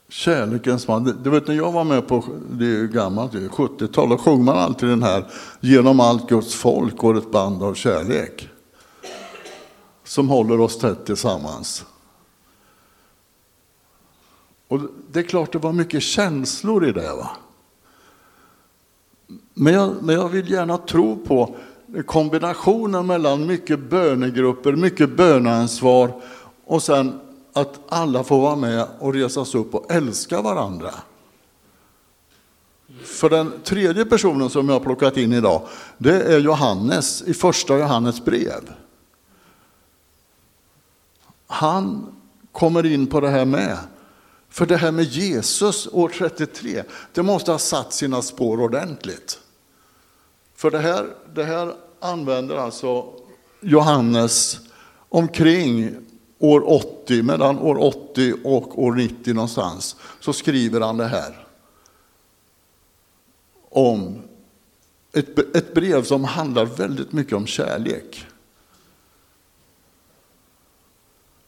Kärlekens 0.08 0.88
man. 0.88 1.22
Du 1.22 1.30
vet 1.30 1.46
när 1.46 1.54
jag 1.54 1.72
var 1.72 1.84
med 1.84 2.08
på, 2.08 2.24
det 2.50 2.66
är 2.66 2.86
gammalt, 2.86 3.32
70-talet, 3.32 4.18
då 4.18 4.24
sjöng 4.24 4.44
man 4.44 4.58
alltid 4.58 4.88
den 4.88 5.02
här 5.02 5.24
Genom 5.60 6.00
allt 6.00 6.28
Guds 6.28 6.54
folk 6.54 6.96
går 6.96 7.18
ett 7.18 7.30
band 7.30 7.62
av 7.62 7.74
kärlek. 7.74 8.48
Som 10.04 10.28
håller 10.28 10.60
oss 10.60 10.78
tätt 10.78 11.06
tillsammans. 11.06 11.84
Och 14.68 14.80
det 15.12 15.18
är 15.18 15.24
klart 15.24 15.52
det 15.52 15.58
var 15.58 15.72
mycket 15.72 16.02
känslor 16.02 16.88
i 16.88 16.92
det. 16.92 17.14
Va? 17.14 17.30
Men 19.54 19.74
jag, 19.74 20.02
men 20.02 20.14
jag 20.14 20.28
vill 20.28 20.50
gärna 20.50 20.78
tro 20.78 21.16
på 21.26 21.56
kombinationen 22.06 23.06
mellan 23.06 23.46
mycket 23.46 23.78
bönegrupper, 23.78 24.72
mycket 24.72 25.16
böneansvar 25.16 26.22
och 26.64 26.82
sen 26.82 27.20
att 27.52 27.80
alla 27.88 28.24
får 28.24 28.40
vara 28.40 28.56
med 28.56 28.86
och 28.98 29.14
resas 29.14 29.54
upp 29.54 29.74
och 29.74 29.92
älska 29.92 30.42
varandra. 30.42 30.94
För 33.04 33.30
den 33.30 33.52
tredje 33.64 34.04
personen 34.04 34.50
som 34.50 34.68
jag 34.68 34.74
har 34.74 34.80
plockat 34.80 35.16
in 35.16 35.32
idag, 35.32 35.68
det 35.98 36.22
är 36.22 36.38
Johannes 36.38 37.22
i 37.22 37.34
första 37.34 37.78
Johannes 37.78 38.24
brev. 38.24 38.72
Han 41.46 42.06
kommer 42.52 42.86
in 42.86 43.06
på 43.06 43.20
det 43.20 43.28
här 43.28 43.44
med. 43.44 43.78
För 44.48 44.66
det 44.66 44.76
här 44.76 44.92
med 44.92 45.04
Jesus 45.04 45.88
år 45.92 46.08
33, 46.08 46.82
det 47.12 47.22
måste 47.22 47.50
ha 47.50 47.58
satt 47.58 47.92
sina 47.92 48.22
spår 48.22 48.60
ordentligt. 48.60 49.38
För 50.60 50.70
det 50.70 50.78
här, 50.78 51.06
det 51.34 51.44
här 51.44 51.74
använder 52.00 52.56
alltså 52.56 53.12
Johannes 53.60 54.60
omkring 55.08 55.96
år 56.38 56.70
80, 56.70 57.22
mellan 57.22 57.58
år 57.58 57.78
80 57.78 58.34
och 58.44 58.82
år 58.82 58.92
90 58.92 59.34
någonstans, 59.34 59.96
så 60.20 60.32
skriver 60.32 60.80
han 60.80 60.96
det 60.96 61.06
här. 61.06 61.46
Om 63.68 64.22
ett, 65.12 65.56
ett 65.56 65.74
brev 65.74 66.02
som 66.02 66.24
handlar 66.24 66.64
väldigt 66.64 67.12
mycket 67.12 67.32
om 67.32 67.46
kärlek. 67.46 68.26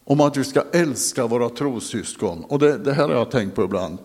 Om 0.04 0.20
att 0.20 0.36
vi 0.36 0.44
ska 0.44 0.64
älska 0.72 1.26
våra 1.26 1.48
trossyskon. 1.48 2.44
Och 2.44 2.58
det, 2.58 2.78
det 2.78 2.92
här 2.92 3.08
har 3.08 3.14
jag 3.14 3.30
tänkt 3.30 3.54
på 3.54 3.64
ibland. 3.64 3.98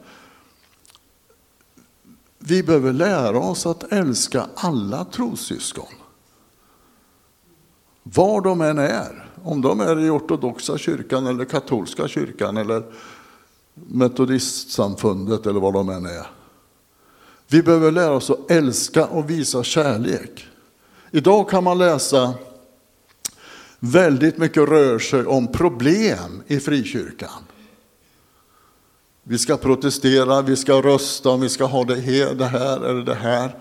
Vi 2.40 2.64
behöver 2.64 2.94
lära 2.94 3.40
oss 3.40 3.66
att 3.66 3.92
älska 3.92 4.46
alla 4.56 5.06
trossyskon. 5.06 5.94
Var 8.04 8.42
de 8.42 8.62
än 8.62 8.78
är. 8.78 9.30
Om 9.44 9.62
de 9.62 9.80
är 9.80 10.00
i 10.06 10.10
ortodoxa 10.10 10.78
kyrkan 10.78 11.28
eller 11.28 11.46
katolska 11.46 12.08
kyrkan 12.08 12.58
eller 12.58 12.84
metodistsamfundet 13.74 15.46
eller 15.46 15.60
vad 15.60 15.74
de 15.74 15.90
än 15.90 16.06
är. 16.06 16.28
Vi 17.48 17.64
behöver 17.64 17.92
lära 17.92 18.12
oss 18.12 18.30
att 18.30 18.52
älska 18.52 19.06
och 19.06 19.30
visa 19.30 19.64
kärlek. 19.64 20.46
Idag 21.12 21.50
kan 21.50 21.64
man 21.64 21.78
läsa 21.78 22.34
väldigt 23.80 24.38
mycket 24.38 24.70
rör 24.70 25.00
sig 25.00 25.26
om 25.26 25.48
problem 25.48 26.44
i 26.48 26.60
frikyrkan. 26.60 27.44
Vi 29.30 29.38
ska 29.38 29.58
protestera, 29.58 30.42
vi 30.42 30.56
ska 30.56 30.82
rösta, 30.82 31.38
vi 31.38 31.50
ska 31.50 31.66
ha 31.66 31.84
det 31.84 31.96
här, 31.96 32.36
det 32.36 32.46
här 32.46 32.86
eller 32.86 33.02
det 33.02 33.16
här. 33.16 33.56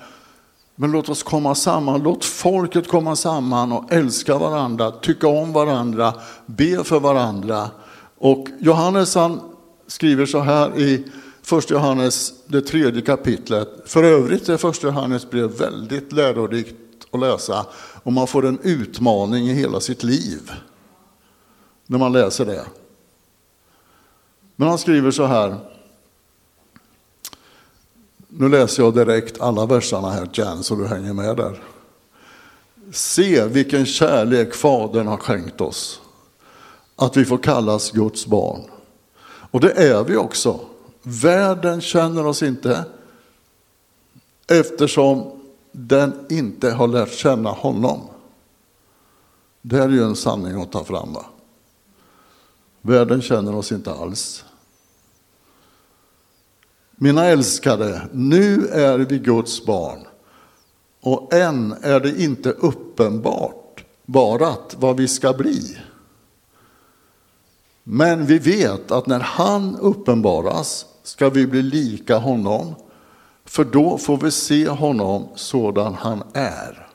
Men 0.74 0.92
låt 0.92 1.08
oss 1.08 1.22
komma 1.22 1.54
samman, 1.54 2.02
låt 2.02 2.24
folket 2.24 2.88
komma 2.88 3.16
samman 3.16 3.72
och 3.72 3.92
älska 3.92 4.38
varandra, 4.38 4.90
tycka 4.90 5.28
om 5.28 5.52
varandra, 5.52 6.14
be 6.46 6.84
för 6.84 7.00
varandra. 7.00 7.70
Och 8.18 8.46
Johannes 8.58 9.14
han 9.14 9.40
skriver 9.86 10.26
så 10.26 10.40
här 10.40 10.78
i 10.78 11.04
första 11.42 11.74
Johannes, 11.74 12.32
det 12.46 12.60
tredje 12.60 13.02
kapitlet. 13.02 13.68
För 13.86 14.04
övrigt 14.04 14.48
är 14.48 14.56
första 14.56 14.86
Johannes 14.86 15.30
brev 15.30 15.58
väldigt 15.58 16.12
lärorikt 16.12 16.76
att 17.10 17.20
läsa 17.20 17.66
och 18.02 18.12
man 18.12 18.26
får 18.26 18.46
en 18.46 18.58
utmaning 18.62 19.48
i 19.48 19.54
hela 19.54 19.80
sitt 19.80 20.02
liv 20.02 20.50
när 21.86 21.98
man 21.98 22.12
läser 22.12 22.44
det. 22.44 22.64
Men 24.56 24.68
han 24.68 24.78
skriver 24.78 25.10
så 25.10 25.24
här. 25.24 25.56
Nu 28.28 28.48
läser 28.48 28.82
jag 28.82 28.94
direkt 28.94 29.40
alla 29.40 29.66
verserna 29.66 30.10
här, 30.10 30.28
Jan, 30.32 30.62
så 30.62 30.74
du 30.74 30.86
hänger 30.86 31.12
med 31.12 31.36
där. 31.36 31.62
Se 32.92 33.44
vilken 33.44 33.86
kärlek 33.86 34.54
Fadern 34.54 35.06
har 35.06 35.16
skänkt 35.16 35.60
oss, 35.60 36.00
att 36.96 37.16
vi 37.16 37.24
får 37.24 37.38
kallas 37.38 37.90
Guds 37.90 38.26
barn. 38.26 38.60
Och 39.50 39.60
det 39.60 39.72
är 39.72 40.04
vi 40.04 40.16
också. 40.16 40.60
Världen 41.02 41.80
känner 41.80 42.26
oss 42.26 42.42
inte 42.42 42.84
eftersom 44.46 45.40
den 45.72 46.26
inte 46.30 46.70
har 46.70 46.88
lärt 46.88 47.12
känna 47.12 47.50
honom. 47.50 48.00
Det 49.62 49.78
är 49.78 49.88
ju 49.88 50.02
en 50.02 50.16
sanning 50.16 50.62
att 50.62 50.72
ta 50.72 50.84
fram. 50.84 51.12
Va? 51.12 51.24
Världen 52.86 53.22
känner 53.22 53.54
oss 53.54 53.72
inte 53.72 53.92
alls. 53.92 54.44
Mina 56.90 57.24
älskade, 57.24 58.08
nu 58.12 58.68
är 58.68 58.98
vi 58.98 59.18
Guds 59.18 59.64
barn 59.64 60.06
och 61.00 61.34
än 61.34 61.72
är 61.82 62.00
det 62.00 62.22
inte 62.22 62.50
uppenbart 62.50 63.84
barat 64.04 64.76
vad 64.78 64.96
vi 64.96 65.08
ska 65.08 65.32
bli. 65.32 65.78
Men 67.82 68.26
vi 68.26 68.38
vet 68.38 68.90
att 68.90 69.06
när 69.06 69.20
han 69.20 69.76
uppenbaras 69.76 70.86
ska 71.02 71.30
vi 71.30 71.46
bli 71.46 71.62
lika 71.62 72.18
honom, 72.18 72.74
för 73.44 73.64
då 73.64 73.98
får 73.98 74.16
vi 74.16 74.30
se 74.30 74.68
honom 74.68 75.28
sådan 75.34 75.94
han 75.94 76.22
är. 76.32 76.88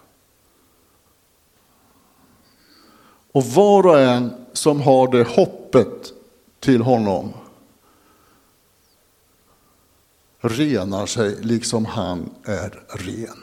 Och 3.32 3.46
var 3.46 3.86
och 3.86 4.00
en 4.00 4.41
som 4.54 4.82
har 4.82 5.08
det 5.08 5.28
hoppet 5.28 6.14
till 6.60 6.82
honom 6.82 7.34
renar 10.42 11.06
sig 11.06 11.38
liksom 11.42 11.86
han 11.86 12.30
är 12.44 12.84
ren. 12.90 13.38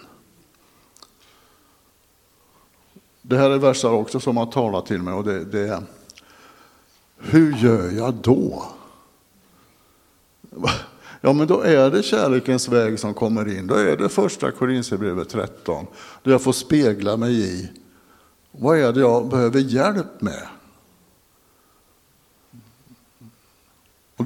Det 3.23 3.37
här 3.37 3.51
är 3.51 3.59
versar 3.59 3.91
också 3.91 4.21
som 4.21 4.37
har 4.37 4.47
talat 4.47 4.87
till 4.87 5.03
mig 5.03 5.15
och 5.15 5.25
det, 5.25 5.45
det 5.45 5.69
är 5.69 5.83
Hur 7.19 7.57
gör 7.57 7.91
jag 7.91 8.15
då? 8.15 8.65
Ja, 11.21 11.33
men 11.33 11.47
då 11.47 11.61
är 11.61 11.91
det 11.91 12.03
kärlekens 12.03 12.69
väg 12.69 12.99
som 12.99 13.15
kommer 13.15 13.59
in. 13.59 13.67
Då 13.67 13.75
är 13.75 13.97
det 13.97 14.09
första 14.09 14.51
Korinthierbrevet 14.51 15.29
13, 15.29 15.87
där 16.23 16.31
jag 16.31 16.43
får 16.43 16.53
spegla 16.53 17.17
mig 17.17 17.41
i 17.41 17.71
vad 18.51 18.79
är 18.79 18.93
det 18.93 19.01
jag 19.01 19.29
behöver 19.29 19.61
hjälp 19.61 20.21
med? 20.21 20.49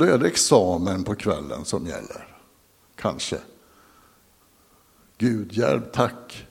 Då 0.02 0.08
är 0.08 0.18
det 0.18 0.26
examen 0.26 1.04
på 1.04 1.14
kvällen 1.14 1.64
som 1.64 1.86
gäller 1.86 2.36
kanske. 2.96 3.38
Gud, 5.18 5.52
hjälp, 5.52 5.92
tack 5.92 6.46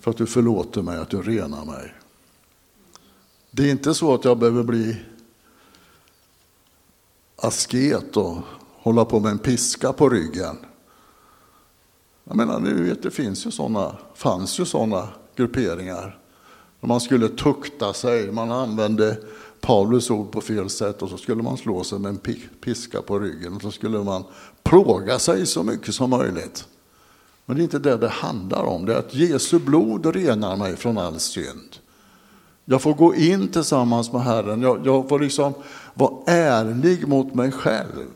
för 0.00 0.10
att 0.10 0.16
du 0.16 0.26
förlåter 0.26 0.82
mig, 0.82 0.98
att 0.98 1.10
du 1.10 1.22
renar 1.22 1.64
mig. 1.64 1.94
Det 3.50 3.62
är 3.62 3.70
inte 3.70 3.94
så 3.94 4.14
att 4.14 4.24
jag 4.24 4.38
behöver 4.38 4.62
bli 4.62 4.96
asket 7.36 8.16
och 8.16 8.36
hålla 8.76 9.04
på 9.04 9.20
med 9.20 9.32
en 9.32 9.38
piska 9.38 9.92
på 9.92 10.08
ryggen. 10.08 10.56
Jag 12.24 12.36
menar, 12.36 12.60
ni 12.60 12.72
vet, 12.72 13.02
det 13.02 13.10
finns 13.10 13.46
ju 13.46 13.50
såna, 13.50 13.96
fanns 14.14 14.60
ju 14.60 14.64
sådana 14.64 15.08
grupperingar. 15.36 16.18
Man 16.80 17.00
skulle 17.00 17.28
tukta 17.28 17.92
sig, 17.92 18.32
man 18.32 18.52
använde 18.52 19.18
Paulus 19.66 20.10
ord 20.10 20.30
på 20.30 20.40
fel 20.40 20.70
sätt 20.70 21.02
och 21.02 21.08
så 21.10 21.16
skulle 21.16 21.42
man 21.42 21.56
slå 21.56 21.84
sig 21.84 21.98
med 21.98 22.08
en 22.08 22.38
piska 22.60 23.02
på 23.02 23.18
ryggen 23.18 23.54
och 23.54 23.62
så 23.62 23.70
skulle 23.70 23.98
man 23.98 24.24
plåga 24.62 25.18
sig 25.18 25.46
så 25.46 25.62
mycket 25.62 25.94
som 25.94 26.10
möjligt. 26.10 26.68
Men 27.46 27.56
det 27.56 27.62
är 27.62 27.64
inte 27.64 27.78
det 27.78 27.96
det 27.96 28.08
handlar 28.08 28.62
om, 28.62 28.86
det 28.86 28.94
är 28.94 28.98
att 28.98 29.14
Jesu 29.14 29.58
blod 29.58 30.06
renar 30.06 30.56
mig 30.56 30.76
från 30.76 30.98
all 30.98 31.20
synd. 31.20 31.76
Jag 32.64 32.82
får 32.82 32.94
gå 32.94 33.14
in 33.14 33.48
tillsammans 33.48 34.12
med 34.12 34.22
Herren, 34.22 34.62
jag, 34.62 34.86
jag 34.86 35.08
får 35.08 35.18
liksom 35.18 35.54
vara 35.94 36.24
ärlig 36.26 37.08
mot 37.08 37.34
mig 37.34 37.52
själv. 37.52 38.08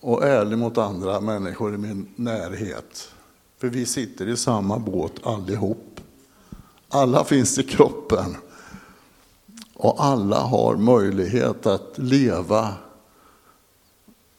Och 0.00 0.24
ärlig 0.24 0.58
mot 0.58 0.78
andra 0.78 1.20
människor 1.20 1.74
i 1.74 1.78
min 1.78 2.08
närhet. 2.16 3.08
För 3.58 3.68
vi 3.68 3.86
sitter 3.86 4.28
i 4.28 4.36
samma 4.36 4.78
båt 4.78 5.12
allihop. 5.22 6.00
Alla 6.88 7.24
finns 7.24 7.58
i 7.58 7.62
kroppen. 7.62 8.36
Och 9.82 10.04
alla 10.04 10.40
har 10.40 10.76
möjlighet 10.76 11.66
att 11.66 11.98
leva 11.98 12.74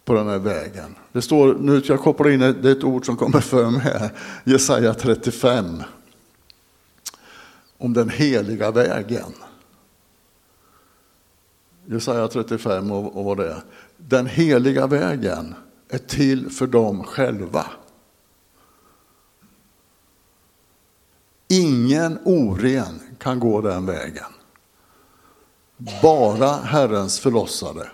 på 0.05 0.13
den 0.13 0.27
här 0.27 0.39
vägen. 0.39 0.95
Det 1.11 1.21
står, 1.21 1.53
nu 1.53 1.81
ska 1.81 1.93
jag 1.93 2.01
koppla 2.01 2.31
in 2.31 2.39
det 2.39 2.69
är 2.69 2.71
ett 2.71 2.83
ord 2.83 3.05
som 3.05 3.17
kommer 3.17 3.39
för 3.39 3.69
mig 3.69 3.81
här, 3.81 4.11
Jesaja 4.43 4.93
35. 4.93 5.83
Om 7.77 7.93
den 7.93 8.09
heliga 8.09 8.71
vägen. 8.71 9.33
Jesaja 11.85 12.27
35 12.27 12.91
och, 12.91 13.17
och 13.17 13.25
vad 13.25 13.37
det 13.37 13.49
är. 13.49 13.61
Den 13.97 14.27
heliga 14.27 14.87
vägen 14.87 15.55
är 15.89 15.97
till 15.97 16.49
för 16.49 16.67
dem 16.67 17.03
själva. 17.03 17.65
Ingen 21.47 22.19
oren 22.23 22.99
kan 23.17 23.39
gå 23.39 23.61
den 23.61 23.85
vägen. 23.85 24.33
Bara 26.01 26.47
Herrens 26.47 27.19
förlossade. 27.19 27.87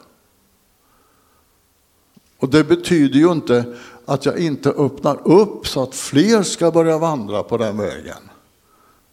Och 2.39 2.49
det 2.49 2.63
betyder 2.63 3.19
ju 3.19 3.31
inte 3.31 3.77
att 4.05 4.25
jag 4.25 4.39
inte 4.39 4.69
öppnar 4.69 5.27
upp 5.27 5.67
så 5.67 5.83
att 5.83 5.95
fler 5.95 6.43
ska 6.43 6.71
börja 6.71 6.97
vandra 6.97 7.43
på 7.43 7.57
den 7.57 7.77
vägen. 7.77 8.29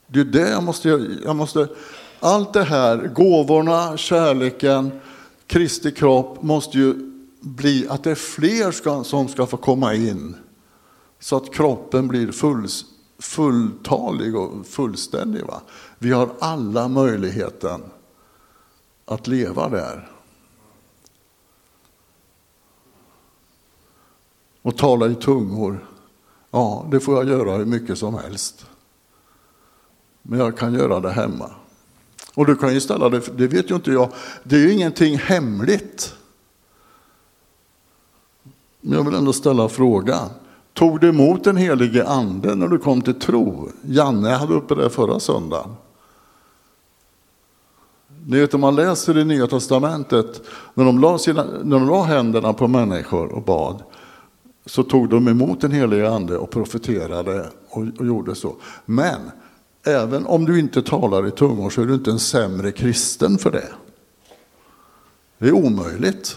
Det 0.06 0.20
är 0.20 0.24
det 0.24 0.50
jag 0.50 0.62
måste, 0.62 0.88
jag 1.24 1.36
måste, 1.36 1.68
allt 2.20 2.52
det 2.52 2.62
här, 2.62 2.96
gåvorna, 3.14 3.96
kärleken, 3.96 5.00
Kristi 5.46 5.92
kropp 5.92 6.42
måste 6.42 6.78
ju 6.78 6.94
bli 7.40 7.86
att 7.88 8.04
det 8.04 8.10
är 8.10 8.14
fler 8.14 8.70
ska, 8.72 9.04
som 9.04 9.28
ska 9.28 9.46
få 9.46 9.56
komma 9.56 9.94
in. 9.94 10.36
Så 11.20 11.36
att 11.36 11.54
kroppen 11.54 12.08
blir 12.08 12.32
full, 12.32 12.68
fulltalig 13.18 14.36
och 14.36 14.66
fullständig. 14.66 15.44
Va? 15.44 15.60
Vi 15.98 16.12
har 16.12 16.28
alla 16.38 16.88
möjligheten 16.88 17.82
att 19.06 19.26
leva 19.26 19.68
där. 19.68 20.10
Och 24.62 24.76
tala 24.76 25.06
i 25.06 25.14
tungor, 25.14 25.86
ja 26.50 26.86
det 26.90 27.00
får 27.00 27.14
jag 27.14 27.28
göra 27.28 27.56
hur 27.56 27.64
mycket 27.64 27.98
som 27.98 28.14
helst. 28.14 28.66
Men 30.22 30.38
jag 30.38 30.58
kan 30.58 30.74
göra 30.74 31.00
det 31.00 31.10
hemma. 31.10 31.50
Och 32.34 32.46
du 32.46 32.56
kan 32.56 32.74
ju 32.74 32.80
ställa 32.80 33.08
det, 33.08 33.38
det 33.38 33.46
vet 33.46 33.70
ju 33.70 33.74
inte 33.74 33.90
jag, 33.90 34.12
det 34.42 34.56
är 34.56 34.60
ju 34.60 34.72
ingenting 34.72 35.18
hemligt. 35.18 36.14
Men 38.80 38.98
jag 38.98 39.04
vill 39.04 39.14
ändå 39.14 39.32
ställa 39.32 39.68
frågan. 39.68 40.28
Tog 40.72 41.00
du 41.00 41.08
emot 41.08 41.44
den 41.44 41.56
helige 41.56 42.06
ande 42.06 42.54
när 42.54 42.68
du 42.68 42.78
kom 42.78 43.02
till 43.02 43.20
tro? 43.20 43.70
Janne 43.82 44.30
hade 44.30 44.54
uppe 44.54 44.74
det 44.74 44.90
förra 44.90 45.20
söndagen. 45.20 45.76
Ni 48.28 48.40
vet 48.40 48.54
om 48.54 48.60
man 48.60 48.76
läser 48.76 49.18
i 49.18 49.24
Nya 49.24 49.46
Testamentet, 49.46 50.42
när 50.74 50.84
de, 50.84 50.98
la 50.98 51.18
sina, 51.18 51.44
när 51.44 51.78
de 51.78 51.88
la 51.88 52.02
händerna 52.02 52.52
på 52.52 52.68
människor 52.68 53.32
och 53.32 53.42
bad, 53.42 53.82
så 54.66 54.82
tog 54.82 55.08
de 55.08 55.28
emot 55.28 55.60
den 55.60 55.70
helige 55.70 56.10
ande 56.10 56.38
och 56.38 56.50
profeterade 56.50 57.50
och, 57.68 57.84
och 57.98 58.06
gjorde 58.06 58.34
så. 58.34 58.56
Men 58.84 59.30
även 59.84 60.26
om 60.26 60.44
du 60.44 60.58
inte 60.58 60.82
talar 60.82 61.26
i 61.26 61.30
tungor 61.30 61.70
så 61.70 61.82
är 61.82 61.86
du 61.86 61.94
inte 61.94 62.10
en 62.10 62.18
sämre 62.18 62.72
kristen 62.72 63.38
för 63.38 63.50
det. 63.50 63.68
Det 65.38 65.48
är 65.48 65.52
omöjligt. 65.52 66.36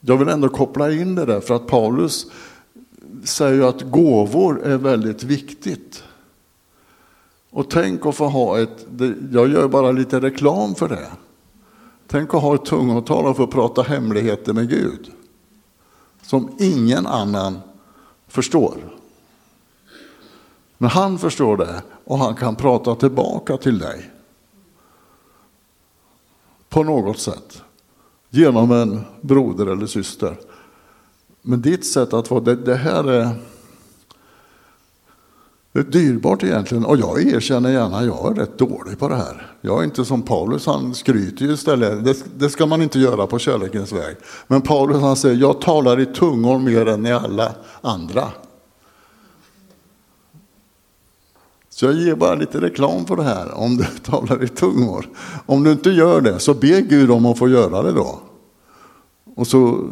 Jag 0.00 0.16
vill 0.16 0.28
ändå 0.28 0.48
koppla 0.48 0.92
in 0.92 1.14
det 1.14 1.24
där 1.24 1.40
för 1.40 1.54
att 1.54 1.66
Paulus 1.66 2.26
säger 3.24 3.62
att 3.62 3.82
gåvor 3.82 4.62
är 4.64 4.76
väldigt 4.76 5.22
viktigt. 5.22 6.02
Och 7.56 7.70
tänk 7.70 8.06
att 8.06 8.14
få 8.14 8.26
ha 8.26 8.58
ett, 8.60 8.86
jag 9.32 9.48
gör 9.48 9.68
bara 9.68 9.92
lite 9.92 10.20
reklam 10.20 10.74
för 10.74 10.88
det. 10.88 11.10
Tänk 12.06 12.34
att 12.34 12.42
ha 12.42 12.54
ett 12.54 12.64
tungotal 12.64 13.26
och 13.26 13.36
få 13.36 13.46
prata 13.46 13.82
hemligheter 13.82 14.52
med 14.52 14.68
Gud. 14.68 15.10
Som 16.22 16.56
ingen 16.58 17.06
annan 17.06 17.60
förstår. 18.28 18.96
Men 20.78 20.90
han 20.90 21.18
förstår 21.18 21.56
det 21.56 21.82
och 22.04 22.18
han 22.18 22.34
kan 22.34 22.56
prata 22.56 22.94
tillbaka 22.94 23.56
till 23.56 23.78
dig. 23.78 24.10
På 26.68 26.82
något 26.82 27.18
sätt. 27.18 27.62
Genom 28.30 28.72
en 28.72 29.00
broder 29.20 29.66
eller 29.66 29.86
syster. 29.86 30.36
Men 31.42 31.62
ditt 31.62 31.86
sätt 31.86 32.12
att 32.12 32.30
vara, 32.30 32.40
det, 32.40 32.56
det 32.56 32.76
här 32.76 33.04
är, 33.04 33.34
det 35.76 35.82
är 35.82 36.02
dyrbart 36.02 36.42
egentligen. 36.42 36.84
Och 36.84 36.96
jag 36.96 37.22
erkänner 37.22 37.70
gärna, 37.70 38.04
jag 38.04 38.30
är 38.30 38.34
rätt 38.34 38.58
dålig 38.58 38.98
på 38.98 39.08
det 39.08 39.16
här. 39.16 39.56
Jag 39.60 39.80
är 39.80 39.84
inte 39.84 40.04
som 40.04 40.22
Paulus, 40.22 40.66
han 40.66 40.94
skryter 40.94 41.44
ju 41.44 41.52
istället. 41.52 42.04
Det, 42.04 42.24
det 42.38 42.50
ska 42.50 42.66
man 42.66 42.82
inte 42.82 42.98
göra 42.98 43.26
på 43.26 43.38
kärlekens 43.38 43.92
väg. 43.92 44.16
Men 44.46 44.62
Paulus 44.62 45.02
han 45.02 45.16
säger, 45.16 45.36
jag 45.36 45.60
talar 45.60 46.00
i 46.00 46.06
tungor 46.06 46.58
mer 46.58 46.88
än 46.88 47.02
ni 47.02 47.12
alla 47.12 47.52
andra. 47.80 48.28
Så 51.68 51.84
jag 51.84 51.94
ger 51.94 52.14
bara 52.14 52.34
lite 52.34 52.60
reklam 52.60 53.06
för 53.06 53.16
det 53.16 53.22
här, 53.22 53.54
om 53.54 53.76
du 53.76 53.84
talar 54.02 54.44
i 54.44 54.48
tungor. 54.48 55.08
Om 55.46 55.64
du 55.64 55.72
inte 55.72 55.90
gör 55.90 56.20
det, 56.20 56.38
så 56.38 56.54
be 56.54 56.80
Gud 56.80 57.10
om 57.10 57.26
att 57.26 57.38
få 57.38 57.48
göra 57.48 57.82
det 57.82 57.92
då. 57.92 58.20
Och 59.34 59.46
så 59.46 59.88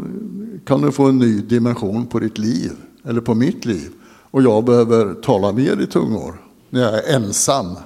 kan 0.67 0.81
du 0.81 0.93
få 0.93 1.05
en 1.05 1.19
ny 1.19 1.41
dimension 1.41 2.07
på 2.07 2.19
ditt 2.19 2.39
liv, 2.39 2.73
eller 3.05 3.21
på 3.21 3.35
mitt 3.35 3.65
liv. 3.65 3.91
Och 4.35 4.43
jag 4.43 4.65
behöver 4.65 5.15
tala 5.15 5.53
mer 5.53 5.81
i 5.81 5.87
tungor 5.87 6.43
när 6.71 6.81
jag 6.81 6.95
är 6.95 7.17
ensam. 7.17 7.77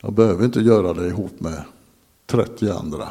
Jag 0.00 0.12
behöver 0.12 0.44
inte 0.44 0.60
göra 0.60 0.92
det 0.92 1.06
ihop 1.06 1.40
med 1.40 1.62
30 2.26 2.70
andra. 2.70 3.08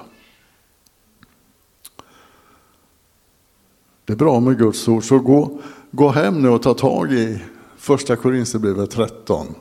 Det 4.05 4.13
är 4.13 4.17
bra 4.17 4.39
med 4.39 4.57
Guds 4.57 4.87
ord, 4.87 5.03
så 5.03 5.19
gå, 5.19 5.59
gå 5.91 6.09
hem 6.09 6.41
nu 6.41 6.49
och 6.49 6.61
ta 6.61 6.73
tag 6.73 7.13
i 7.13 7.41
Första 7.77 8.15
Korinthierbrevet 8.15 8.91
13. 8.91 9.55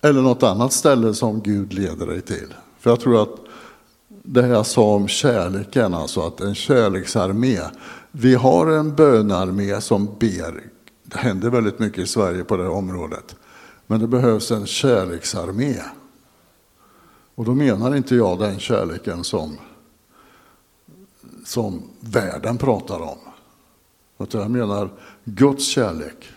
Eller 0.00 0.22
något 0.22 0.42
annat 0.42 0.72
ställe 0.72 1.14
som 1.14 1.40
Gud 1.40 1.72
leder 1.72 2.06
dig 2.06 2.20
till. 2.20 2.54
För 2.78 2.90
jag 2.90 3.00
tror 3.00 3.22
att 3.22 3.36
det 4.08 4.46
jag 4.46 4.66
sa 4.66 4.94
om 4.94 5.08
kärleken, 5.08 5.94
alltså 5.94 6.20
att 6.20 6.40
en 6.40 6.54
kärleksarmé. 6.54 7.60
Vi 8.12 8.34
har 8.34 8.66
en 8.66 8.94
bönarmé 8.94 9.80
som 9.80 10.08
ber. 10.18 10.62
Det 11.04 11.18
händer 11.18 11.50
väldigt 11.50 11.78
mycket 11.78 11.98
i 11.98 12.06
Sverige 12.06 12.44
på 12.44 12.56
det 12.56 12.62
här 12.62 12.70
området. 12.70 13.36
Men 13.86 14.00
det 14.00 14.06
behövs 14.06 14.50
en 14.50 14.66
kärleksarmé. 14.66 15.76
Och 17.34 17.44
då 17.44 17.54
menar 17.54 17.96
inte 17.96 18.14
jag 18.14 18.38
den 18.38 18.58
kärleken 18.58 19.24
som, 19.24 19.56
som 21.44 21.82
världen 22.00 22.58
pratar 22.58 23.00
om. 23.00 23.18
Utan 24.18 24.40
jag 24.40 24.50
menar 24.50 24.90
Guds 25.24 25.66
kärlek. 25.66 26.28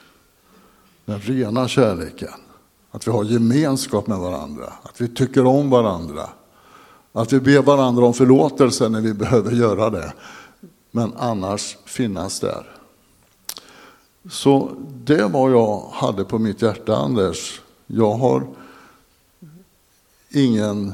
Den 1.06 1.20
rena 1.20 1.68
kärleken. 1.68 2.30
Att 2.92 3.08
vi 3.08 3.12
har 3.12 3.24
gemenskap 3.24 4.08
med 4.08 4.18
varandra. 4.18 4.74
Att 4.84 5.02
vi 5.02 5.08
tycker 5.08 5.46
om 5.46 5.70
varandra. 5.70 6.30
Att 7.12 7.34
vi 7.34 7.40
ber 7.40 7.62
varandra 7.62 8.06
om 8.06 8.14
förlåtelse 8.14 8.90
när 8.90 9.02
vi 9.02 9.14
behöver 9.14 9.52
göra 9.52 9.90
det. 9.90 10.14
Men 10.96 11.14
annars 11.18 11.78
finnas 11.86 12.40
där. 12.40 12.78
Så 14.30 14.72
det 15.04 15.22
var 15.22 15.30
vad 15.30 15.52
jag 15.52 15.90
hade 15.92 16.26
på 16.26 16.40
mitt 16.40 16.62
hjärta, 16.62 16.96
Anders. 16.96 17.62
Jag 17.88 18.14
har 18.14 18.48
ingen 20.30 20.94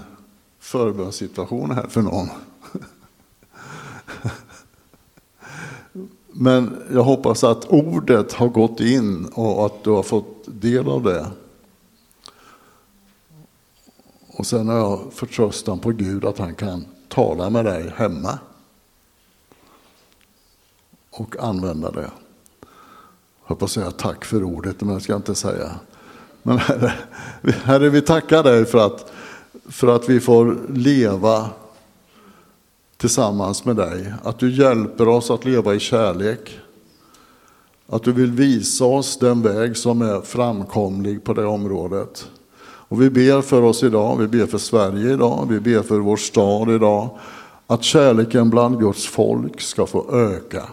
förbönssituation 0.60 1.72
här 1.72 1.88
för 1.88 2.02
någon. 2.02 2.30
Men 6.28 6.84
jag 6.94 7.04
hoppas 7.04 7.44
att 7.44 7.66
ordet 7.66 8.34
har 8.34 8.48
gått 8.48 8.80
in 8.80 9.26
och 9.26 9.66
att 9.66 9.84
du 9.84 9.90
har 9.90 10.04
fått 10.04 10.44
del 10.46 10.88
av 10.88 11.04
det. 11.04 11.32
Och 14.28 14.46
sen 14.46 14.68
har 14.68 14.78
jag 14.78 15.00
förtröstan 15.14 15.80
på 15.80 15.90
Gud 15.90 16.26
att 16.26 16.38
han 16.38 16.56
kan 16.56 16.86
tala 17.08 17.50
med 17.50 17.66
dig 17.66 17.94
hemma. 17.96 18.40
Och 21.12 21.36
använda 21.40 21.92
det. 21.92 22.12
Jag 23.48 23.60
får 23.60 23.68
säga 23.68 23.92
tack 23.92 24.26
för 24.26 24.44
ordet, 24.44 24.82
men 24.82 24.90
jag 24.90 25.02
ska 25.02 25.16
inte 25.16 25.36
säga. 25.36 25.72
Men 26.44 26.58
herre, 26.58 26.94
herre, 27.64 27.90
vi 27.90 28.02
tackar 28.02 28.44
dig 28.44 28.66
för 28.66 28.86
att, 28.86 29.12
för 29.70 29.88
att 29.88 30.10
vi 30.10 30.20
får 30.20 30.58
leva 30.70 31.50
tillsammans 32.98 33.66
med 33.66 33.76
dig. 33.76 34.14
Att 34.24 34.40
du 34.40 34.52
hjälper 34.52 35.08
oss 35.08 35.32
att 35.32 35.46
leva 35.46 35.74
i 35.74 35.80
kärlek. 35.80 36.60
Att 37.88 38.04
du 38.04 38.12
vill 38.12 38.32
visa 38.32 38.86
oss 38.86 39.18
den 39.18 39.42
väg 39.42 39.78
som 39.78 40.02
är 40.02 40.22
framkomlig 40.22 41.24
på 41.24 41.34
det 41.34 41.46
området. 41.46 42.30
Och 42.62 43.02
vi 43.02 43.10
ber 43.10 43.42
för 43.42 43.62
oss 43.62 43.84
idag, 43.84 44.18
vi 44.18 44.28
ber 44.28 44.46
för 44.46 44.58
Sverige 44.58 45.14
idag, 45.14 45.48
vi 45.50 45.60
ber 45.60 45.82
för 45.82 46.00
vår 46.00 46.18
stad 46.18 46.70
idag. 46.70 47.10
Att 47.68 47.84
kärleken 47.84 48.50
bland 48.50 48.80
Guds 48.80 49.06
folk 49.06 49.62
ska 49.62 49.86
få 49.86 50.16
öka. 50.16 50.64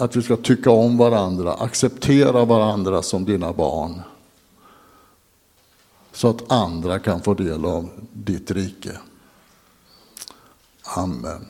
Att 0.00 0.16
vi 0.16 0.22
ska 0.22 0.36
tycka 0.36 0.70
om 0.70 0.96
varandra, 0.96 1.54
acceptera 1.54 2.44
varandra 2.44 3.02
som 3.02 3.24
dina 3.24 3.52
barn 3.52 4.02
så 6.12 6.28
att 6.28 6.52
andra 6.52 6.98
kan 6.98 7.22
få 7.22 7.34
del 7.34 7.64
av 7.64 7.90
ditt 8.12 8.50
rike. 8.50 8.98
Amen. 10.82 11.46